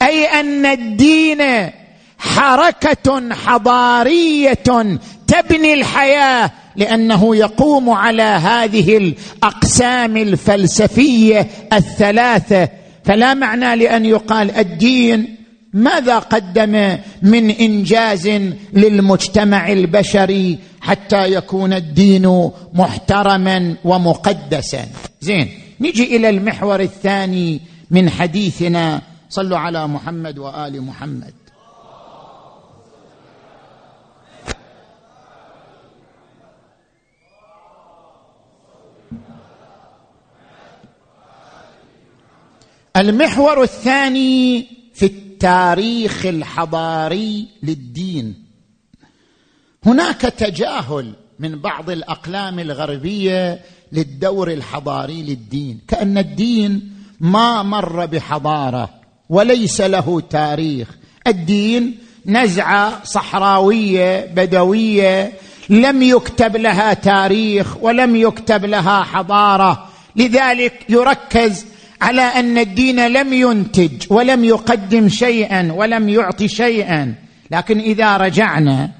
أي 0.02 0.24
أن 0.24 0.66
الدين 0.66 1.70
حركة 2.18 3.34
حضارية 3.34 4.98
تبني 5.26 5.74
الحياة 5.74 6.50
لأنه 6.80 7.36
يقوم 7.36 7.90
على 7.90 8.22
هذه 8.22 8.96
الأقسام 8.96 10.16
الفلسفية 10.16 11.50
الثلاثة. 11.72 12.68
فلا 13.04 13.34
معنى 13.34 13.76
لأن 13.76 14.06
يقال 14.06 14.50
الدين 14.50 15.36
ماذا 15.72 16.18
قدم 16.18 16.96
من 17.22 17.50
إنجاز 17.50 18.28
للمجتمع 18.72 19.72
البشري 19.72 20.58
حتى 20.80 21.32
يكون 21.32 21.72
الدين 21.72 22.50
محترما 22.74 23.76
ومقدسا؟ 23.84 24.86
زين 25.20 25.48
نجي 25.80 26.16
إلى 26.16 26.28
المحور 26.28 26.80
الثاني 26.80 27.60
من 27.90 28.10
حديثنا. 28.10 29.02
صلوا 29.30 29.58
على 29.58 29.86
محمد 29.88 30.38
وآل 30.38 30.82
محمد. 30.82 31.32
المحور 42.96 43.62
الثاني 43.62 44.66
في 44.94 45.06
التاريخ 45.06 46.26
الحضاري 46.26 47.48
للدين. 47.62 48.34
هناك 49.86 50.20
تجاهل 50.20 51.12
من 51.38 51.58
بعض 51.58 51.90
الأقلام 51.90 52.58
الغربية 52.58 53.60
للدور 53.92 54.52
الحضاري 54.52 55.22
للدين 55.22 55.80
كأن 55.88 56.18
الدين 56.18 56.92
ما 57.20 57.62
مر 57.62 58.06
بحضارة 58.06 58.90
وليس 59.28 59.80
له 59.80 60.20
تاريخ. 60.20 60.88
الدين 61.26 61.98
نزعة 62.26 63.04
صحراوية 63.04 64.26
بدوية 64.26 65.32
لم 65.68 66.02
يكتب 66.02 66.56
لها 66.56 66.94
تاريخ 66.94 67.76
ولم 67.82 68.16
يكتب 68.16 68.64
لها 68.64 69.02
حضارة. 69.02 69.88
لذلك 70.16 70.86
يركز 70.88 71.66
على 72.00 72.22
أن 72.22 72.58
الدين 72.58 73.06
لم 73.06 73.32
ينتج 73.32 74.04
ولم 74.10 74.44
يقدم 74.44 75.08
شيئا 75.08 75.72
ولم 75.72 76.08
يعطي 76.08 76.48
شيئا. 76.48 77.14
لكن 77.50 77.78
إذا 77.78 78.16
رجعنا 78.16 78.90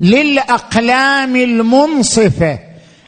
للأقلام 0.00 1.36
المنصفة 1.36 2.58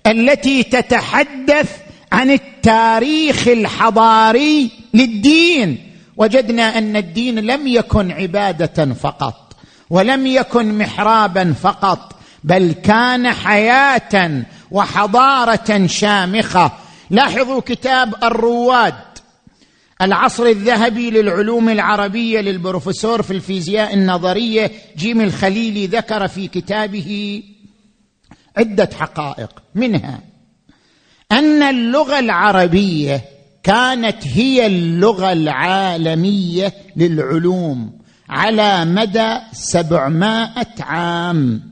التي 0.07 0.63
تتحدث 0.63 1.77
عن 2.13 2.31
التاريخ 2.31 3.49
الحضاري 3.49 4.71
للدين 4.95 5.79
وجدنا 6.17 6.79
أن 6.79 6.97
الدين 6.97 7.39
لم 7.39 7.67
يكن 7.67 8.13
عبادة 8.13 8.95
فقط 8.95 9.57
ولم 9.91 10.27
يكن 10.27 10.79
محرابا 10.79 11.55
فقط 11.63 12.15
بل 12.45 12.73
كان 12.73 13.33
حياة 13.33 14.43
وحضارة 14.71 15.87
شامخة. 15.87 16.73
لاحظوا 17.11 17.61
كتاب 17.61 18.15
الرواد 18.23 18.95
العصر 20.03 20.47
الذهبي 20.47 21.11
للعلوم 21.11 21.69
العربية 21.69 22.41
للبروفيسور 22.41 23.23
في 23.23 23.31
الفيزياء 23.31 23.95
النظرية 23.95 24.71
جيم 24.97 25.21
الخليلي 25.21 25.87
ذكر 25.87 26.29
في 26.29 26.49
كتابه 26.49 27.43
عدة 28.57 28.91
حقائق. 28.99 29.63
منها 29.75 30.21
أن 31.33 31.63
اللغة 31.63 32.19
العربية 32.19 33.25
كانت 33.63 34.27
هي 34.27 34.67
اللغة 34.67 35.33
العالمية 35.33 36.73
للعلوم 36.97 37.99
على 38.29 38.85
مدى 38.85 39.39
سبعمائة 39.53 40.75
عام. 40.81 41.63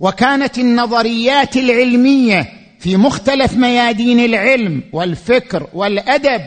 وكانت 0.00 0.58
النظريات 0.58 1.56
العلمية 1.56 2.52
في 2.80 2.96
مختلف 2.96 3.56
ميادين 3.56 4.20
العلم 4.20 4.82
والفكر 4.92 5.66
والأدب 5.72 6.40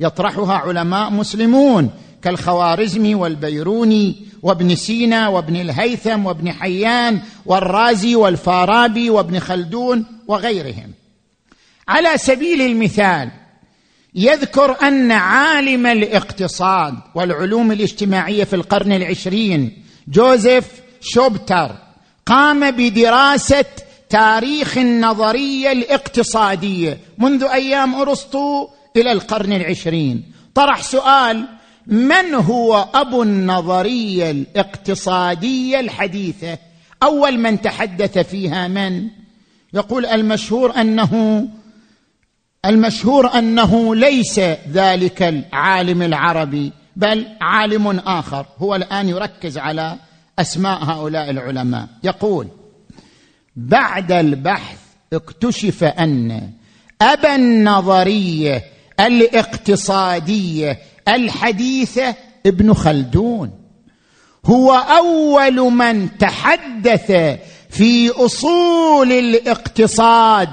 يطرحها 0.00 0.54
علماء 0.54 1.10
مسلمون 1.10 1.90
كالخوارزمي 2.22 3.14
والبيروني 3.14 4.16
وابن 4.42 4.74
سينا 4.74 5.28
وابن 5.28 5.56
الهيثم 5.56 6.26
وابن 6.26 6.52
حيان 6.52 7.20
والرازي 7.46 8.16
والفارابي 8.16 9.10
وابن 9.10 9.38
خلدون 9.38 10.04
وغيرهم. 10.28 10.92
على 11.88 12.18
سبيل 12.18 12.60
المثال 12.60 13.30
يذكر 14.14 14.76
أن 14.82 15.12
عالم 15.12 15.86
الاقتصاد 15.86 16.94
والعلوم 17.14 17.72
الاجتماعية 17.72 18.44
في 18.44 18.56
القرن 18.56 18.92
العشرين 18.92 19.82
جوزيف 20.08 20.66
شوبتر 21.00 21.76
قام 22.26 22.70
بدراسة 22.70 23.64
تاريخ 24.10 24.78
النظرية 24.78 25.72
الاقتصادية 25.72 26.98
منذ 27.18 27.44
أيام 27.44 27.94
أرسطو 27.94 28.68
إلى 28.96 29.12
القرن 29.12 29.52
العشرين. 29.52 30.32
طرح 30.54 30.82
سؤال 30.82 31.46
من 31.86 32.34
هو 32.34 32.88
أبو 32.94 33.22
النظرية 33.22 34.30
الاقتصادية 34.30 35.80
الحديثة؟ 35.80 36.58
أول 37.02 37.38
من 37.38 37.60
تحدث 37.62 38.18
فيها 38.18 38.68
من؟ 38.68 39.08
يقول 39.74 40.06
المشهور 40.06 40.80
أنه 40.80 41.44
المشهور 42.64 43.38
أنه 43.38 43.94
ليس 43.94 44.38
ذلك 44.72 45.22
العالم 45.22 46.02
العربي 46.02 46.72
بل 46.96 47.26
عالم 47.40 47.88
آخر. 47.88 48.46
هو 48.58 48.74
الآن 48.74 49.08
يركز 49.08 49.58
على 49.58 49.96
أسماء 50.38 50.84
هؤلاء 50.84 51.30
العلماء. 51.30 51.88
يقول 52.04 52.48
بعد 53.56 54.12
البحث 54.12 54.78
اكتشف 55.12 55.84
أن 55.84 56.50
أبا 57.02 57.34
النظرية 57.34 58.64
الاقتصادية 59.00 60.78
الحديثة 61.08 62.14
ابن 62.46 62.74
خلدون. 62.74 63.50
هو 64.44 64.72
أول 64.74 65.54
من 65.54 66.18
تحدث 66.18 67.12
في 67.70 68.10
أصول 68.10 69.12
الاقتصاد 69.12 70.48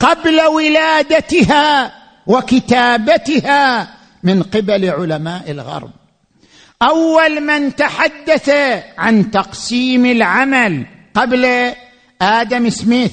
قبل 0.00 0.40
ولادتها 0.40 1.92
وكتابتها 2.26 3.88
من 4.22 4.42
قبل 4.42 4.90
علماء 4.90 5.50
الغرب. 5.50 5.90
أول 6.82 7.40
من 7.40 7.76
تحدث 7.76 8.50
عن 8.98 9.30
تقسيم 9.30 10.06
العمل 10.06 10.86
قبل 11.14 11.72
آدم 12.22 12.70
سميث. 12.70 13.12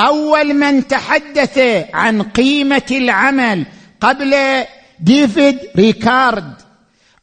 أول 0.00 0.54
من 0.54 0.88
تحدث 0.88 1.58
عن 1.94 2.22
قيمة 2.22 2.82
العمل 2.90 3.66
قبل 4.00 4.64
ديفيد 5.00 5.58
ريكاردو. 5.76 6.54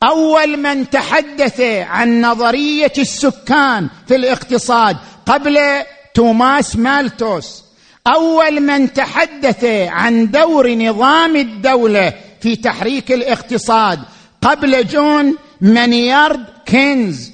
أول 0.04 0.58
من 0.58 0.90
تحدث 0.90 1.62
عن 1.62 2.22
نظرية 2.22 2.94
السكان 2.98 3.88
في 4.08 4.16
الاقتصاد 4.16 4.98
قبل 5.26 5.60
توماس 6.14 6.76
مالتوس. 6.76 7.64
أول 8.08 8.60
من 8.60 8.94
تحدث 8.94 9.64
عن 9.66 10.32
دور 10.32 10.76
نظام 10.76 11.36
الدولة 11.36 12.14
في 12.42 12.56
تحريك 12.56 13.12
الاقتصاد 13.12 14.00
قبل 14.42 14.88
جون 14.88 15.36
مانيارد 15.62 16.46
كينز. 16.66 17.32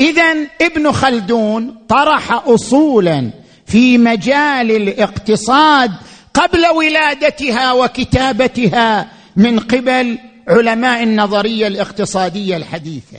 اذا 0.00 0.34
ابن 0.60 0.92
خلدون 0.92 1.76
طرح 1.88 2.32
اصولا 2.48 3.41
في 3.72 3.98
مجال 3.98 4.70
الاقتصاد 4.70 5.92
قبل 6.34 6.66
ولادتها 6.66 7.72
وكتابتها 7.72 9.08
من 9.36 9.58
قبل 9.58 10.18
علماء 10.48 11.02
النظرية 11.02 11.66
الاقتصادية 11.66 12.56
الحديثة. 12.56 13.18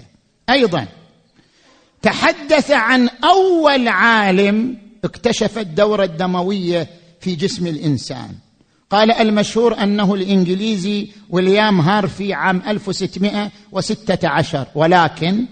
أيضا 0.50 0.86
تحدث 2.02 2.72
عن 2.72 3.10
أول 3.24 3.88
عالم 3.88 4.78
اكتشف 5.04 5.58
الدورة 5.58 6.04
الدموية 6.04 6.88
في 7.22 7.36
جسم 7.36 7.68
الإنسان. 7.68 8.30
قال 8.89 9.12
المشهور 9.12 9.84
أنه 9.84 10.13
الإنجليزي 10.13 11.08
ويليام 11.30 11.82
هارفي 11.82 12.34
عام 12.34 12.62
1616 12.68 14.68
ولكن 14.76 15.46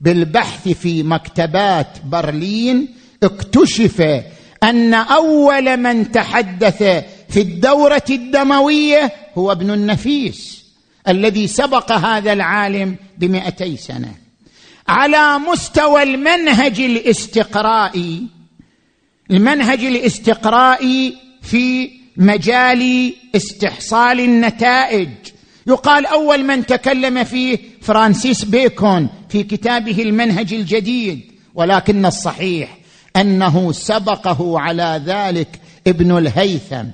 بالبحث 0.00 0.68
في 0.68 1.02
مكتبات 1.02 1.88
برلين 2.04 2.95
اكتشف 3.22 4.22
أن 4.62 4.94
أول 4.94 5.76
من 5.76 6.12
تحدث 6.12 6.82
في 7.28 7.40
الدورة 7.40 8.04
الدموية 8.10 9.12
هو 9.38 9.52
ابن 9.52 9.70
النفيس 9.70 10.64
الذي 11.08 11.46
سبق 11.46 11.92
هذا 11.92 12.32
العالم 12.32 12.96
بمئتي 13.18 13.76
سنة. 13.76 14.14
على 14.88 15.38
مستوى 15.38 16.02
المنهج 16.02 16.80
الاستقرائي 16.80 18.26
المنهج 19.30 19.84
الاستقرائي 19.84 21.16
في 21.42 21.90
مجال 22.16 23.12
استحصال 23.36 24.20
النتائج. 24.20 25.08
يقال 25.66 26.06
أول 26.06 26.44
من 26.44 26.66
تكلم 26.66 27.24
فيه 27.24 27.58
فرانسيس 27.82 28.44
بيكون 28.44 29.08
في 29.28 29.42
كتابه 29.42 30.02
المنهج 30.02 30.54
الجديد 30.54 31.20
ولكن 31.54 32.06
الصحيح 32.06 32.78
أنه 33.16 33.72
سبقه 33.72 34.60
على 34.60 35.02
ذلك 35.06 35.60
ابن 35.86 36.18
الهيثم 36.18 36.84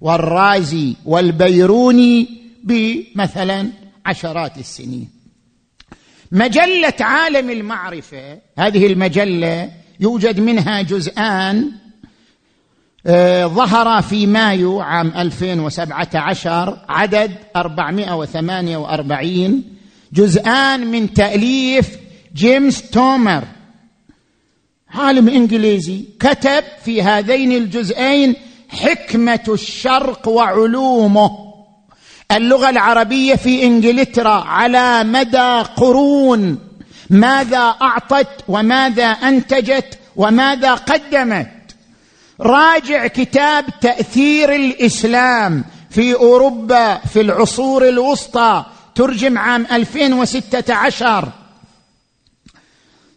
والرازي 0.00 0.94
والبيروني 1.04 2.28
بمثلا 2.64 3.68
عشرات 4.06 4.58
السنين. 4.58 5.08
مجلة 6.32 6.94
عالم 7.00 7.50
المعرفة 7.50 8.38
هذه 8.58 8.86
المجلة 8.86 9.70
يوجد 10.00 10.40
منها 10.40 10.82
جزءان 10.82 11.72
آه، 13.06 13.46
ظهر 13.46 14.02
في 14.02 14.26
مايو 14.26 14.80
عام 14.80 15.12
2017 15.16 16.78
عدد 16.88 17.32
448 17.56 19.64
جزءان 20.12 20.86
من 20.86 21.14
تأليف 21.14 21.96
جيمس 22.34 22.90
تومر. 22.90 23.44
عالم 24.94 25.28
إنجليزي 25.28 26.04
كتب 26.20 26.64
في 26.84 27.02
هذين 27.02 27.52
الجزئين 27.52 28.34
حكمة 28.68 29.44
الشرق 29.48 30.28
وعلومه. 30.28 31.30
اللغة 32.32 32.70
العربية 32.70 33.34
في 33.34 33.62
إنجلترا 33.62 34.44
على 34.44 35.04
مدى 35.04 35.62
قرون. 35.76 36.58
ماذا 37.10 37.74
أعطت 37.82 38.44
وماذا 38.48 39.04
أنتجت 39.04 39.98
وماذا 40.16 40.74
قدمت؟ 40.74 41.48
راجع 42.40 43.06
كتاب 43.06 43.64
تأثير 43.80 44.54
الإسلام 44.54 45.64
في 45.90 46.14
أوروبا 46.14 46.98
في 46.98 47.20
العصور 47.20 47.88
الوسطى 47.88 48.64
ترجم 48.94 49.38
عام 49.38 49.66
2016 49.72 51.28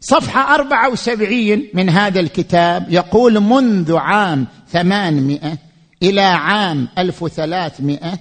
صفحة 0.08 0.56
74 0.56 1.68
من 1.74 1.90
هذا 1.90 2.20
الكتاب 2.20 2.86
يقول 2.90 3.40
منذ 3.40 3.96
عام 3.96 4.48
800 4.72 5.58
إلى 6.04 6.22
عام 6.22 6.88
1300 6.98 8.20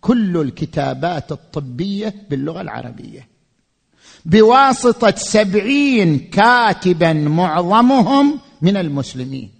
كل 0.00 0.36
الكتابات 0.36 1.32
الطبية 1.32 2.14
باللغة 2.30 2.60
العربية. 2.60 3.28
بواسطة 4.24 5.14
سبعين 5.16 6.18
كاتبا 6.18 7.12
معظمهم 7.12 8.38
من 8.62 8.76
المسلمين. 8.76 9.50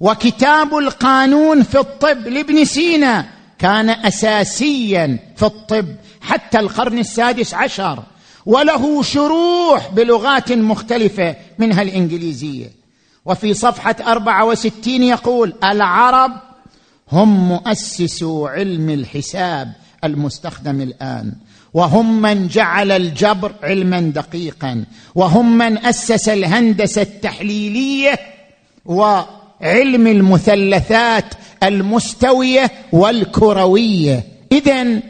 وكتاب 0.00 0.74
القانون 0.74 1.62
في 1.62 1.78
الطب 1.78 2.28
لابن 2.28 2.64
سينا 2.64 3.26
كان 3.58 3.90
اساسيا 3.90 5.18
في 5.36 5.42
الطب 5.42 5.86
حتى 6.20 6.58
القرن 6.58 6.98
السادس 6.98 7.54
عشر. 7.54 8.02
وله 8.48 9.02
شروح 9.02 9.90
بلغات 9.92 10.52
مختلفة 10.52 11.36
منها 11.58 11.82
الإنجليزية. 11.82 12.70
وفي 13.24 13.54
صفحة 13.54 13.96
أربعة 14.06 14.44
وستين 14.44 15.02
يقول 15.02 15.52
العرب 15.64 16.32
هم 17.12 17.48
مؤسسو 17.48 18.46
علم 18.46 18.90
الحساب 18.90 19.72
المستخدم 20.04 20.80
الآن. 20.80 21.32
وهم 21.74 22.22
من 22.22 22.48
جعل 22.48 22.92
الجبر 22.92 23.52
علما 23.62 24.00
دقيقا. 24.00 24.84
وهم 25.14 25.58
من 25.58 25.78
أسس 25.78 26.28
الهندسة 26.28 27.02
التحليلية 27.02 28.18
وعلم 28.86 30.06
المثلثات 30.06 31.34
المستوية 31.62 32.70
والكروية. 32.92 34.24
اذا 34.52 35.00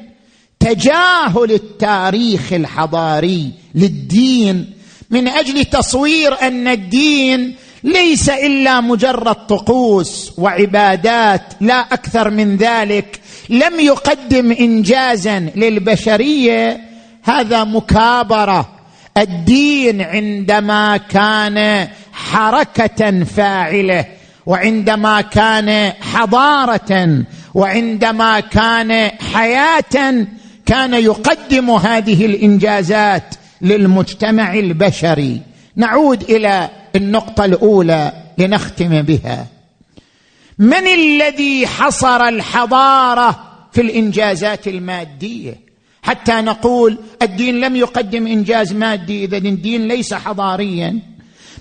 تجاهل 0.68 1.52
التاريخ 1.52 2.52
الحضاري 2.52 3.50
للدين 3.74 4.72
من 5.10 5.28
أجل 5.28 5.64
تصوير 5.64 6.42
أن 6.42 6.68
الدين 6.68 7.54
ليس 7.84 8.28
إلا 8.28 8.80
مجرد 8.80 9.34
طقوس 9.34 10.32
وعبادات 10.38 11.42
لا 11.60 11.80
أكثر 11.80 12.30
من 12.30 12.56
ذلك 12.56 13.20
لم 13.48 13.80
يقدم 13.80 14.52
انجازا 14.52 15.50
للبشرية. 15.56 16.80
هذا 17.22 17.64
مكابرة. 17.64 18.68
الدين 19.16 20.02
عندما 20.02 20.96
كان 20.96 21.88
حركة 22.12 23.24
فاعلة 23.24 24.04
وعندما 24.46 25.20
كان 25.20 25.92
حضارة 26.12 27.24
وعندما 27.54 28.40
كان 28.40 29.10
حياة 29.34 30.26
كان 30.68 30.94
يقدم 30.94 31.70
هذه 31.70 32.26
الإنجازات 32.26 33.34
للمجتمع 33.62 34.54
البشري. 34.54 35.40
نعود 35.76 36.22
إلى 36.22 36.68
النقطة 36.96 37.44
الأولى 37.44 38.12
لنختم 38.38 39.02
بها. 39.02 39.46
من 40.58 40.86
الذي 40.86 41.66
حصر 41.66 42.28
الحضارة 42.28 43.40
في 43.72 43.80
الإنجازات 43.80 44.68
المادية؟ 44.68 45.60
حتى 46.02 46.32
نقول 46.32 46.98
الدين 47.22 47.60
لم 47.60 47.76
يقدم 47.76 48.26
إنجاز 48.26 48.72
مادي 48.72 49.24
اذا 49.24 49.36
الدين 49.36 49.88
ليس 49.88 50.14
حضاريا. 50.14 50.98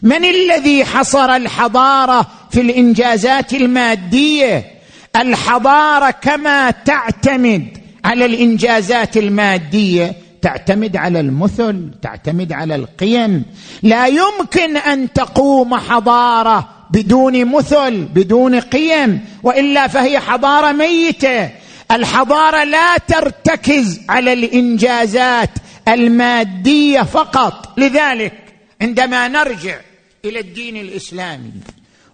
من 0.02 0.26
الذي 0.26 0.86
حصر 0.86 1.36
الحضارة 1.36 2.28
في 2.52 2.62
الإنجازات 2.62 3.54
المادية؟ 3.54 4.65
الحضارة 5.15 6.12
كما 6.12 6.72
تعتمد 6.72 7.77
على 8.08 8.26
الإنجازات 8.26 9.17
المادية 9.17 10.15
تعتمد 10.41 10.96
على 10.96 11.20
المثل 11.20 11.91
تعتمد 12.02 12.52
على 12.54 12.76
القيم. 12.76 13.43
لا 13.84 14.08
يمكن 14.08 14.78
أن 14.78 15.13
تقوم 15.13 15.76
حضارة 15.76 16.70
بدون 16.91 17.46
مثل 17.46 18.06
بدون 18.06 18.60
قيم 18.60 19.26
وإلا 19.43 19.88
فهي 19.88 20.20
حضارة 20.20 20.72
ميتة. 20.72 21.50
الحضارة 21.91 22.63
لا 22.63 22.98
ترتكز 22.98 24.02
على 24.10 24.34
الإنجازات 24.34 25.50
المادية 25.88 27.02
فقط. 27.02 27.80
لذلك 27.80 28.34
عندما 28.82 29.28
نرجع 29.28 29.76
إلى 30.26 30.39
الدين 30.39 30.78
الإسلامي 30.78 31.52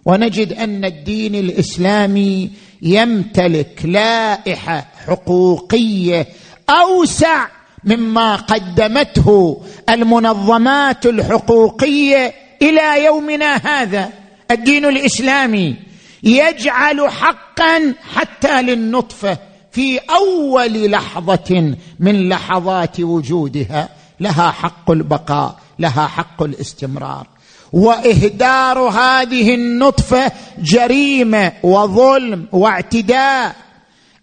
ونجد 0.04 0.52
أن 0.52 0.84
الدين 0.84 1.34
الإسلامي 1.34 2.50
يمتلك 2.84 3.80
لائحة 3.84 4.86
حقوقية 5.06 6.26
أوسع 6.70 7.46
مما 7.84 8.36
قدمته 8.36 9.62
المنظمات 9.88 11.06
الحقوقية 11.06 12.34
إلى 12.62 13.04
يومنا 13.04 13.56
هذا. 13.56 14.10
الدين 14.50 14.84
الإسلامي 14.84 15.76
يجعل 16.22 17.10
حقا 17.10 17.94
حتى 18.14 18.62
للنطفة 18.62 19.38
في 19.72 19.98
أول 19.98 20.90
لحظة 20.90 21.74
من 22.00 22.28
لحظات 22.28 23.00
وجودها. 23.00 23.88
لها 24.20 24.50
حق 24.50 24.90
البقاء 24.90 25.58
لها 25.78 26.06
حق 26.06 26.42
الاستمرار. 26.42 27.26
وإهدار 27.74 28.78
هذه 28.78 29.54
النطفة 29.54 30.32
جريمة 30.58 31.52
وظلم 31.62 32.46
واعتداء. 32.52 33.54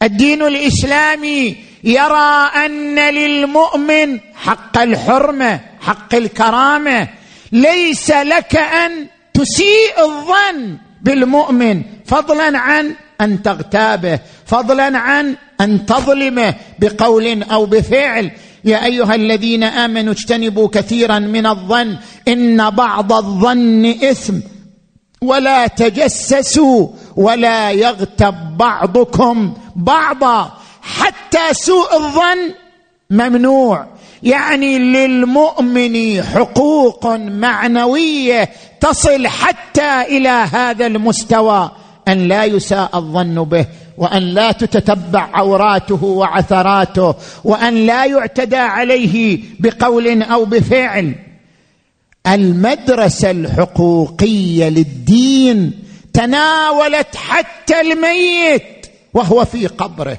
الدين 0.03 0.41
الإسلامي 0.41 1.57
يرى 1.83 2.51
أن 2.65 2.99
للمؤمن 2.99 4.19
حق 4.35 4.77
الحرمة 4.77 5.59
حق 5.81 6.15
الكرامة. 6.15 7.07
ليس 7.51 8.11
لك 8.11 8.55
أن 8.55 9.07
تسيء 9.33 9.99
الظن 9.99 10.77
بالمؤمن 11.01 11.81
فضلا 12.05 12.59
عن 12.59 12.95
أن 13.21 13.43
تغتابه 13.43 14.19
فضلا 14.45 14.97
عن 14.97 15.35
أن 15.61 15.85
تظلمه 15.85 16.53
بقول 16.79 17.43
أو 17.43 17.65
بفعل. 17.65 18.31
يا 18.65 18.85
أيها 18.85 19.15
الذين 19.15 19.63
آمنوا 19.63 20.13
اجتنبوا 20.13 20.67
كثيرا 20.67 21.19
من 21.19 21.45
الظن 21.45 21.97
إن 22.27 22.69
بعض 22.69 23.13
الظن 23.13 23.85
إثم. 23.85 24.33
ولا 25.21 25.67
تجسسوا 25.67 26.87
ولا 27.15 27.71
يغتب 27.71 28.57
بعضكم 28.57 29.53
بعضا. 29.75 30.51
حتى 30.81 31.53
سوء 31.53 31.95
الظن 31.95 32.53
ممنوع. 33.09 33.87
يعني 34.23 34.79
للمؤمن 34.79 36.23
حقوق 36.23 37.07
معنوية 37.15 38.49
تصل 38.81 39.27
حتى 39.27 40.01
إلى 40.01 40.29
هذا 40.29 40.87
المستوى 40.87 41.71
أن 42.07 42.27
لا 42.27 42.45
يساء 42.45 42.89
الظن 42.93 43.43
به. 43.43 43.65
وأن 44.01 44.21
لا 44.21 44.51
تتتبع 44.51 45.29
عوراته 45.33 46.03
وعثراته 46.03 47.15
وأن 47.43 47.75
لا 47.75 48.05
يعتدى 48.05 48.55
عليه 48.55 49.39
بقول 49.59 50.21
أو 50.21 50.45
بفعل. 50.45 51.15
المدرسة 52.27 53.31
الحقوقية 53.31 54.69
للدين 54.69 55.83
تناولت 56.13 57.15
حتى 57.15 57.81
الميت 57.81 58.87
وهو 59.13 59.45
في 59.45 59.67
قبره. 59.67 60.17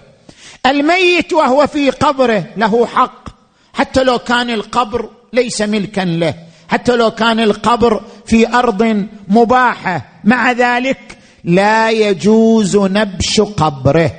الميت 0.67 1.33
وهو 1.33 1.67
في 1.67 1.91
قبره 1.91 2.45
له 2.57 2.87
حق. 2.87 3.29
حتى 3.75 4.05
لو 4.05 4.19
كان 4.19 4.51
القبر 4.51 5.11
ليس 5.33 5.63
ملكا 5.63 6.01
له 6.01 6.35
حتى 6.69 6.97
لو 6.97 7.11
كان 7.11 7.41
القبر 7.41 8.03
في 8.27 8.55
أرض 8.55 9.07
مباحة. 9.29 10.07
مع 10.25 10.53
ذلك 10.53 11.19
لا 11.45 11.91
يجوز 11.91 12.77
نبش 12.77 13.41
قبره. 13.41 14.11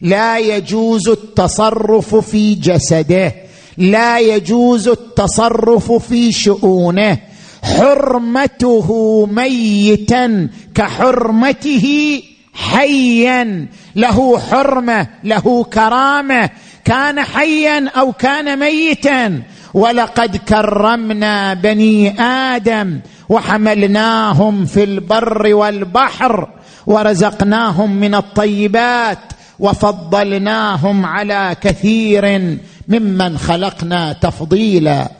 لا 0.00 0.38
يجوز 0.38 1.08
التصرف 1.08 2.14
في 2.14 2.54
جسده. 2.54 3.34
لا 3.78 4.18
يجوز 4.18 4.88
التصرف 4.88 5.92
في 5.92 6.32
شؤونه. 6.32 7.18
حرمته 7.62 9.26
ميتا 9.32 10.48
كحرمته 10.74 12.22
حيا. 12.54 13.66
له 13.96 14.38
حرمة 14.38 15.06
له 15.24 15.64
كرامة. 15.64 16.50
كان 16.84 17.20
حيا 17.20 17.88
أو 17.88 18.12
كان 18.12 18.58
ميتا. 18.58 19.42
ولقد 19.74 20.36
كرمنا 20.36 21.54
بني 21.54 22.20
آدم. 22.20 23.00
وحملناهم 23.28 24.64
في 24.64 24.84
البر 24.84 25.54
والبحر 25.54 26.48
ورزقناهم 26.86 27.96
من 27.96 28.14
الطيبات 28.14 29.18
وفضلناهم 29.58 31.06
على 31.06 31.56
كثير 31.60 32.58
ممن 32.88 33.38
خلقنا 33.38 34.12
تفضيلا. 34.12 35.10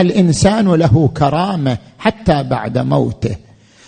الإنسان 0.00 0.68
له 0.68 1.10
كرامة 1.16 1.78
حتى 1.98 2.42
بعد 2.42 2.78
موته. 2.78 3.36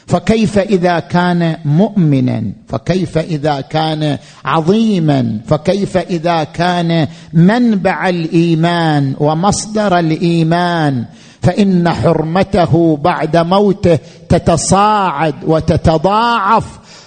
فكيف 0.06 0.58
إذا 0.58 0.98
كان 0.98 1.56
مؤمنا؟ 1.64 2.42
فكيف 2.68 3.18
إذا 3.18 3.60
كان 3.60 4.18
عظيما؟ 4.44 5.40
فكيف 5.46 5.96
إذا 5.96 6.44
كان 6.44 7.08
منبع 7.32 8.08
الإيمان 8.08 9.14
ومصدر 9.18 9.98
الإيمان؟ 9.98 11.04
فإن 11.46 11.88
حرمته 11.88 12.98
بعد 13.02 13.36
موته 13.36 13.98
تتصاعد 14.28 15.34
وتتضاعف 15.46 16.64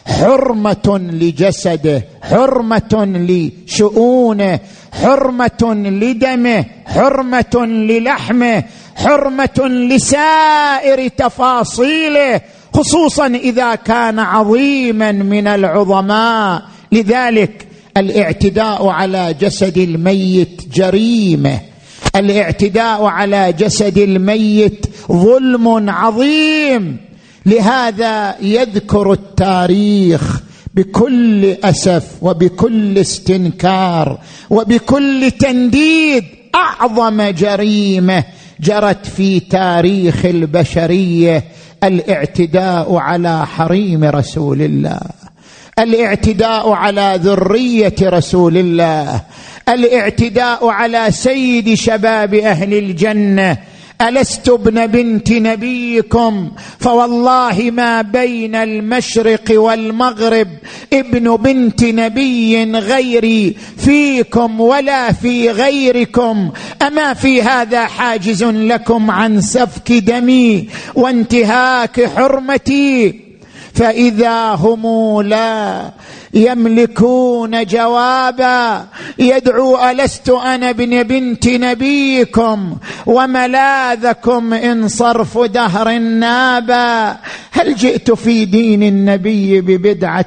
حرمة 0.08 1.00
لجسده 1.12 2.04
حرمة 2.22 2.94
لشؤونه 3.30 4.60
حرمة 4.92 5.74
لدمه 5.74 6.66
حرمة 6.86 7.66
للحمه 7.66 8.64
حرمة 8.96 9.68
لسائر 9.68 11.08
تفاصيله 11.08 12.42
خصوصا 12.74 13.28
إذا 13.28 13.76
كان 13.76 14.20
عظيما 14.20 15.12
من 15.12 15.48
العظماء. 15.48 16.64
لذلك 16.92 17.68
الاعتداء 17.98 18.88
على 18.88 19.36
جسد 19.42 19.78
الميت 19.78 20.62
جريمة. 20.74 21.60
الاعتداء 22.16 23.04
على 23.06 23.54
جسد 23.54 23.98
الميت 23.98 24.86
ظلم 25.12 25.90
عظيم. 25.90 26.98
لهذا 27.46 28.36
يذكر 28.42 29.12
التاريخ 29.12 30.42
بكل 30.74 31.46
أسف 31.46 32.08
وبكل 32.22 32.98
استنكار 32.98 34.20
وبكل 34.50 35.32
تنديد. 35.32 36.24
أعظم 36.56 37.22
جريمة 37.22 38.24
جرت 38.60 39.06
في 39.06 39.40
تاريخ 39.40 40.26
البشرية 40.26 41.44
الاعتداء 41.84 42.96
على 42.96 43.48
حريم 43.48 44.04
رسول 44.04 44.62
الله 44.62 45.00
الاعتداء 45.80 46.70
على 46.70 47.20
ذرية 47.24 47.96
رسول 48.04 48.58
الله 48.58 49.22
الاعتداء 49.70 50.68
على 50.68 51.12
سيد 51.12 51.74
شباب 51.74 52.34
أهل 52.34 52.74
الجنة. 52.74 53.58
ألست 54.02 54.50
ابن 54.50 54.88
بنت 54.88 55.32
نبيكم؟ 55.32 56.52
فوالله 56.80 57.72
ما 57.74 58.02
بين 58.02 58.56
المشرق 58.56 59.44
والمغرب 59.52 60.48
ابن 60.94 61.36
بنت 61.36 61.84
نبي 61.84 62.72
غيري 62.72 63.56
فيكم 63.78 64.62
ولا 64.62 65.12
في 65.12 65.50
غيركم. 65.50 66.52
أما 66.82 67.14
في 67.14 67.42
هذا 67.42 67.86
حاجز 67.86 68.44
لكم 68.44 69.12
عن 69.12 69.42
سفك 69.42 69.92
دمي 69.92 70.70
وانتهاك 70.96 72.06
حرمتي. 72.16 73.20
فإذا 73.74 74.50
هم 74.50 75.22
لا 75.22 75.92
يملكون 76.34 77.66
جوابا. 77.66 78.86
يدعو 79.20 79.90
ألست 79.90 80.30
أنا 80.30 80.70
ابن 80.70 81.04
بنت 81.04 81.48
نبيكم؟ 81.48 82.78
وملاذكم 83.06 84.54
إن 84.54 84.88
صرف 84.88 85.38
دهر 85.38 85.98
نابا. 85.98 87.18
هل 87.52 87.76
جئت 87.76 88.12
في 88.12 88.46
دين 88.46 88.84
النبي 88.84 89.62
ببدعة؟ 89.62 90.26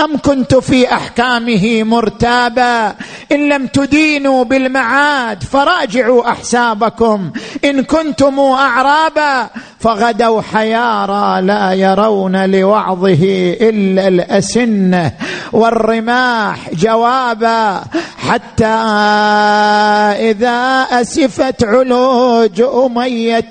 أم 0.00 0.16
كنت 0.24 0.54
في 0.54 0.92
أحكامه 0.92 1.82
مرتابا؟ 1.82 2.94
إن 3.32 3.48
لم 3.48 3.66
تدينوا 3.66 4.44
بالمعاد 4.44 5.42
فراجعوا 5.42 6.30
أحسابكم. 6.30 7.30
إن 7.64 7.82
كنتم 7.82 8.40
أعرابا 8.40 9.48
فغدوا 9.80 10.40
حيارى 10.40 11.46
لا 11.46 11.72
يرون 11.72 12.50
لوعظه 12.50 13.54
إلا 13.60 14.08
الأسنة. 14.08 15.07
والرماح 15.52 16.74
جوابا 16.74 17.84
حتى 18.18 18.76
إذا 20.30 20.86
أسفت 20.90 21.64
علوج 21.64 22.60
أمية. 22.60 23.50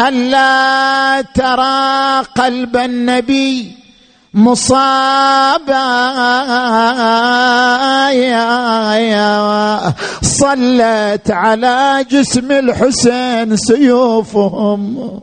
ألا 0.00 1.20
ترى 1.34 2.22
قلب 2.36 2.76
النبي 2.76 3.72
مصابا. 4.34 5.88
صلت 10.22 11.30
على 11.30 12.04
جسم 12.10 12.52
الحسين 12.52 13.56
سيوفهم. 13.56 15.20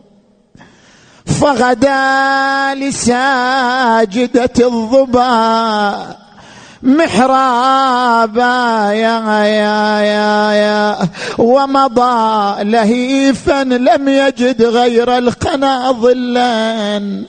فغدا 1.41 2.75
لساجدة 2.75 4.67
الظبا 4.67 6.15
محرابا 6.83 8.43
يا 8.93 9.43
يا 9.43 9.99
يا 9.99 10.51
يا. 10.53 10.97
ومضى 11.37 12.63
لهيفا 12.63 13.63
لم 13.63 14.09
يجد 14.09 14.63
غير 14.63 15.17
القنا 15.17 15.91
ظلا. 15.91 17.25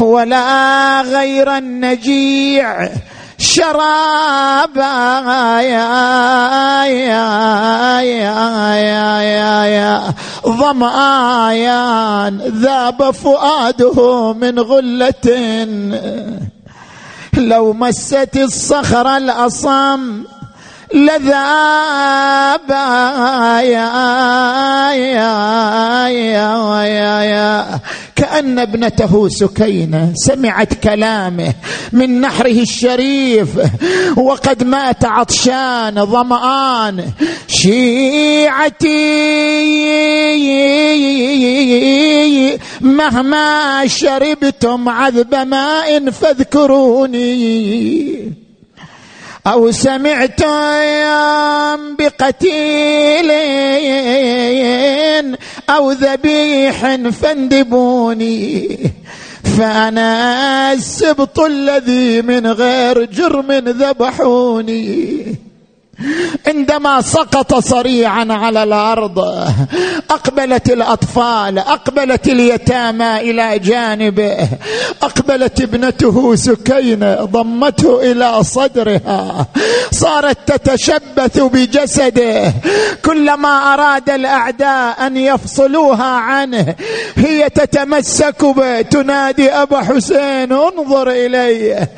ولا 0.00 1.02
غير 1.02 1.56
النجيع 1.56 2.88
شرابا 3.52 4.94
يا 5.60 6.84
يا 6.84 7.28
يا 8.00 8.40
يا 8.74 9.20
يا 9.20 9.64
يا 9.64 10.14
ظمآيان 10.46 12.38
ذاب 12.38 13.10
فؤاده 13.10 14.32
من 14.32 14.58
غلة. 14.58 15.28
لو 17.36 17.72
مست 17.72 18.36
الصخر 18.36 19.16
الأصم 19.16 20.24
لذاب. 20.94 22.70
كأن 28.22 28.58
ابنته 28.58 29.28
سكينة 29.28 30.12
سمعت 30.14 30.74
كلامه 30.74 31.54
من 31.92 32.20
نحره 32.20 32.60
الشريف. 32.62 33.48
وقد 34.16 34.64
مات 34.64 35.04
عطشان 35.04 36.06
ظمآن. 36.06 37.04
شيعتي 37.48 38.92
مهما 42.80 43.86
شربتم 43.86 44.88
عذب 44.88 45.34
ماء 45.34 46.10
فاذكروني. 46.10 47.32
أو 49.46 49.70
سمعت 49.70 50.42
بقتيل 51.98 53.30
أو 55.70 55.90
ذبيح 55.90 56.96
فاندبوني 57.10 58.78
فأنا 59.58 60.72
السبط 60.72 61.40
الذي 61.40 62.22
من 62.22 62.46
غير 62.46 63.04
جرم 63.04 63.52
ذبحوني. 63.52 65.24
عندما 66.46 67.00
سقط 67.00 67.54
صريعا 67.54 68.26
على 68.30 68.62
الأرض 68.62 69.18
أقبلت 70.10 70.70
الأطفال 70.70 71.58
أقبلت 71.58 72.28
اليتامى 72.28 73.20
إلى 73.20 73.58
جانبه 73.58 74.48
أقبلت 75.02 75.60
ابنته 75.60 76.34
سكينة 76.34 77.14
ضمته 77.14 78.12
إلى 78.12 78.44
صدرها 78.44 79.46
صارت 79.90 80.38
تتشبث 80.52 81.38
بجسده. 81.38 82.52
كلما 83.04 83.74
أراد 83.74 84.10
الأعداء 84.10 85.06
أن 85.06 85.16
يفصلوها 85.16 86.12
عنه 86.28 86.74
هي 87.16 87.50
تتمسك 87.50 88.44
به. 88.44 88.80
تنادي 88.82 89.50
أبا 89.50 89.80
حسين 89.80 90.52
انظر 90.52 91.10
الي 91.10 91.88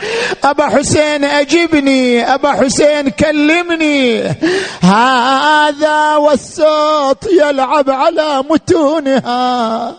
أبا 0.44 0.66
حسين 0.66 1.24
أجبني. 1.24 2.34
أبا 2.34 2.52
حسين 2.52 3.08
كلمني. 3.08 3.93
هذا 4.80 6.16
والصوت 6.16 7.26
يلعب 7.32 7.90
على 7.90 8.44
متونها. 8.50 9.94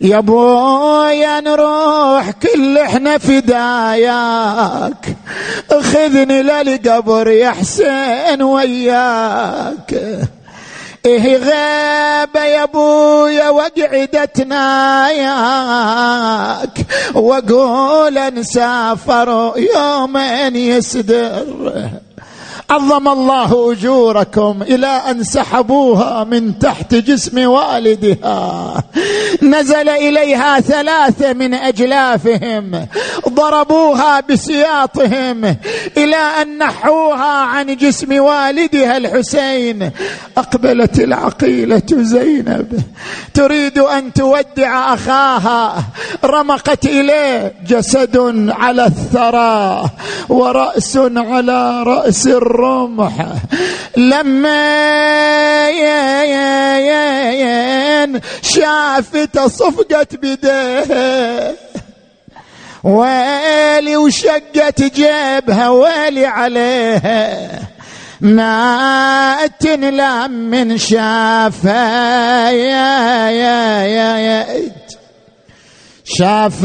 يا 0.00 0.20
بويا 0.20 1.40
نروح 1.40 2.30
كل 2.30 2.78
إحنا 2.78 3.18
فداياك. 3.18 5.16
خذني 5.70 6.42
للقبر 6.42 7.28
يا 7.28 7.50
حسين 7.50 8.42
وياك. 8.42 10.18
إيه 11.06 11.36
غيبة 11.36 12.44
يا 12.44 12.62
أبويا 12.62 13.48
وقعدتنا 13.50 15.10
ياك 15.10 16.78
واقول 17.14 18.34
نسافر 18.34 19.52
يومين 19.56 20.56
يسدر. 20.56 21.90
عظم 22.72 23.08
الله 23.08 23.72
أجوركم 23.72 24.62
إلى 24.62 24.86
أن 24.86 25.22
سحبوها 25.22 26.24
من 26.24 26.58
تحت 26.58 26.94
جسم 26.94 27.48
والدها. 27.48 28.84
نزل 29.42 29.88
إليها 29.88 30.60
ثلاثة 30.60 31.32
من 31.32 31.54
أجلافهم. 31.54 32.86
ضربوها 33.28 34.20
بسياطهم 34.20 35.56
إلى 35.96 36.16
أن 36.16 36.58
نحوها 36.58 37.44
عن 37.44 37.76
جسم 37.76 38.20
والدها 38.20 38.96
الحسين. 38.96 39.90
أقبلت 40.38 41.00
العقيلة 41.00 41.82
زينب. 41.92 42.82
تريد 43.34 43.78
أن 43.78 44.12
تودع 44.12 44.94
أخاها. 44.94 45.84
رمقت 46.24 46.84
إليه 46.84 47.54
جسد 47.66 48.48
على 48.50 48.86
الثرى. 48.86 49.90
ورأس 50.28 50.96
على 51.16 51.82
رأس 51.82 52.26
الرجل 52.26 52.61
الرمح 52.62 53.12
لما 53.96 54.62
شافته 58.42 59.48
صفقت 59.48 60.16
بيديه 60.16 61.56
ويلي 62.84 63.96
وشقت 63.96 64.82
جيبها 64.82 65.68
ويلي 65.68 66.26
عليها 66.26 67.48
ما 68.20 69.46
تنلم 69.60 70.30
من 70.30 70.78
شافها 70.78 72.50
يا 72.50 73.30
يا 73.30 73.82
يا, 73.82 74.16
يا 74.16 74.46
شفايت 76.04 76.62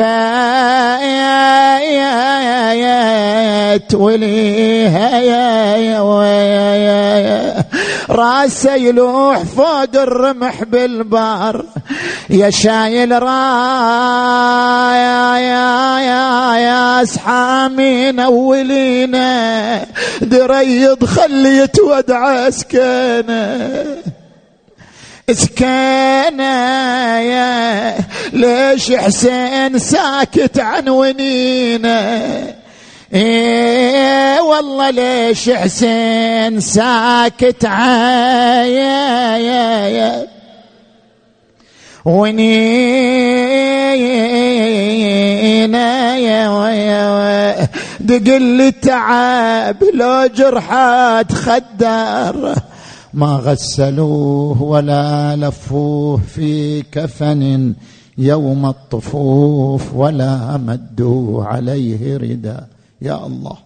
وليها 3.96 5.20
راسه 8.10 8.76
يلوح 8.76 9.44
فوق 9.44 9.96
الرمح 9.96 10.64
بالبار 10.64 11.66
يا 12.30 12.50
شايل 12.50 13.24
رايا 13.24 14.18
يا 15.38 16.00
يا 16.00 16.56
يا 16.58 17.04
اولينا 18.20 19.86
دريض 20.22 21.06
خليت 21.06 21.80
ودع 21.80 22.50
سكينه. 22.50 23.98
سكينة 25.32 26.44
يا 27.20 27.98
ليش 28.34 28.92
حسين 28.92 29.80
ساكت 29.80 30.60
عن 30.60 30.90
ونينة؟ 30.90 32.54
إيه 33.14 34.42
والله 34.42 34.90
ليش 34.90 35.50
حسين 35.50 36.60
ساكت 36.60 37.66
عن 37.66 38.66
يا 38.66 39.38
يا 39.88 40.28
ونينا 42.06 42.48
يا 46.18 46.50
ويا 46.50 47.68
دقل 48.00 48.62
التعب 48.62 49.84
لو 49.94 50.28
جرحات 50.36 51.32
خدر. 51.32 52.56
ما 53.14 53.36
غسلوه 53.36 54.62
ولا 54.62 55.36
لفوه 55.36 56.18
في 56.18 56.82
كفن 56.82 57.74
يوم 58.18 58.66
الطفوف 58.66 59.94
ولا 59.94 60.58
مدوا 60.58 61.44
عليه 61.44 62.18
ردا. 62.18 62.68
يا 63.02 63.26
الله. 63.26 63.58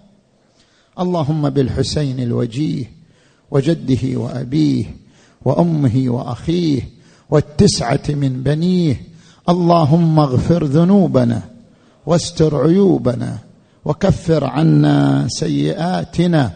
اللهم 0.99 1.49
بالحسين 1.49 2.19
الوجيه 2.19 2.91
وجده 3.51 4.19
وأبيه 4.19 4.85
وأمه 5.45 6.03
وأخيه 6.07 6.89
والتسعة 7.29 8.03
من 8.09 8.43
بنيه. 8.43 9.01
اللهم 9.49 10.19
اغفر 10.19 10.63
ذنوبنا 10.63 11.41
واستر 12.05 12.55
عيوبنا 12.55 13.37
وكفر 13.85 14.43
عنا 14.45 15.27
سيئاتنا 15.27 16.51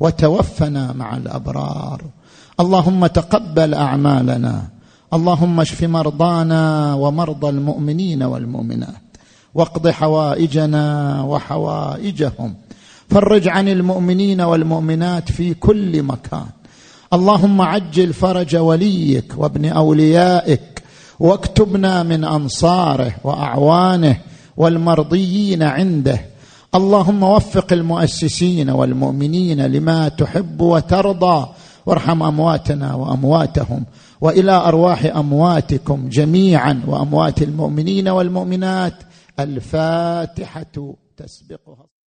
وتوفنا 0.00 0.92
مع 0.92 1.16
الأبرار. 1.16 2.02
اللهم 2.60 3.06
تقبل 3.06 3.74
أعمالنا. 3.74 4.62
اللهم 5.14 5.60
اشف 5.60 5.84
مرضانا 5.84 6.94
ومرضى 6.94 7.48
المؤمنين 7.48 8.22
والمؤمنات. 8.22 9.02
واقض 9.54 9.88
حوائجنا 9.88 11.22
وحوائجهم. 11.22 12.54
فرج 13.10 13.48
عن 13.48 13.68
المؤمنين 13.68 14.40
والمؤمنات 14.40 15.32
في 15.32 15.54
كل 15.54 16.02
مكان. 16.02 16.46
اللهم 17.12 17.60
عجل 17.60 18.12
فرج 18.12 18.56
وليك 18.56 19.34
وابن 19.36 19.64
أوليائك. 19.64 20.82
واكتبنا 21.20 22.02
من 22.02 22.24
أنصاره 22.24 23.14
وأعوانه 23.24 24.16
والمرضيين 24.56 25.62
عنده. 25.62 26.20
اللهم 26.74 27.22
وفق 27.22 27.72
المؤسسين 27.72 28.70
والمؤمنين 28.70 29.66
لما 29.66 30.08
تحب 30.08 30.60
وترضى. 30.60 31.46
وارحم 31.86 32.22
أمواتنا 32.22 32.94
وأمواتهم 32.94 33.84
وإلى 34.20 34.52
أرواح 34.52 35.04
أمواتكم 35.04 36.08
جميعا 36.08 36.82
وأموات 36.86 37.42
المؤمنين 37.42 38.08
والمؤمنات. 38.08 38.94
الفاتحة 39.40 40.94
تسبقها. 41.16 41.93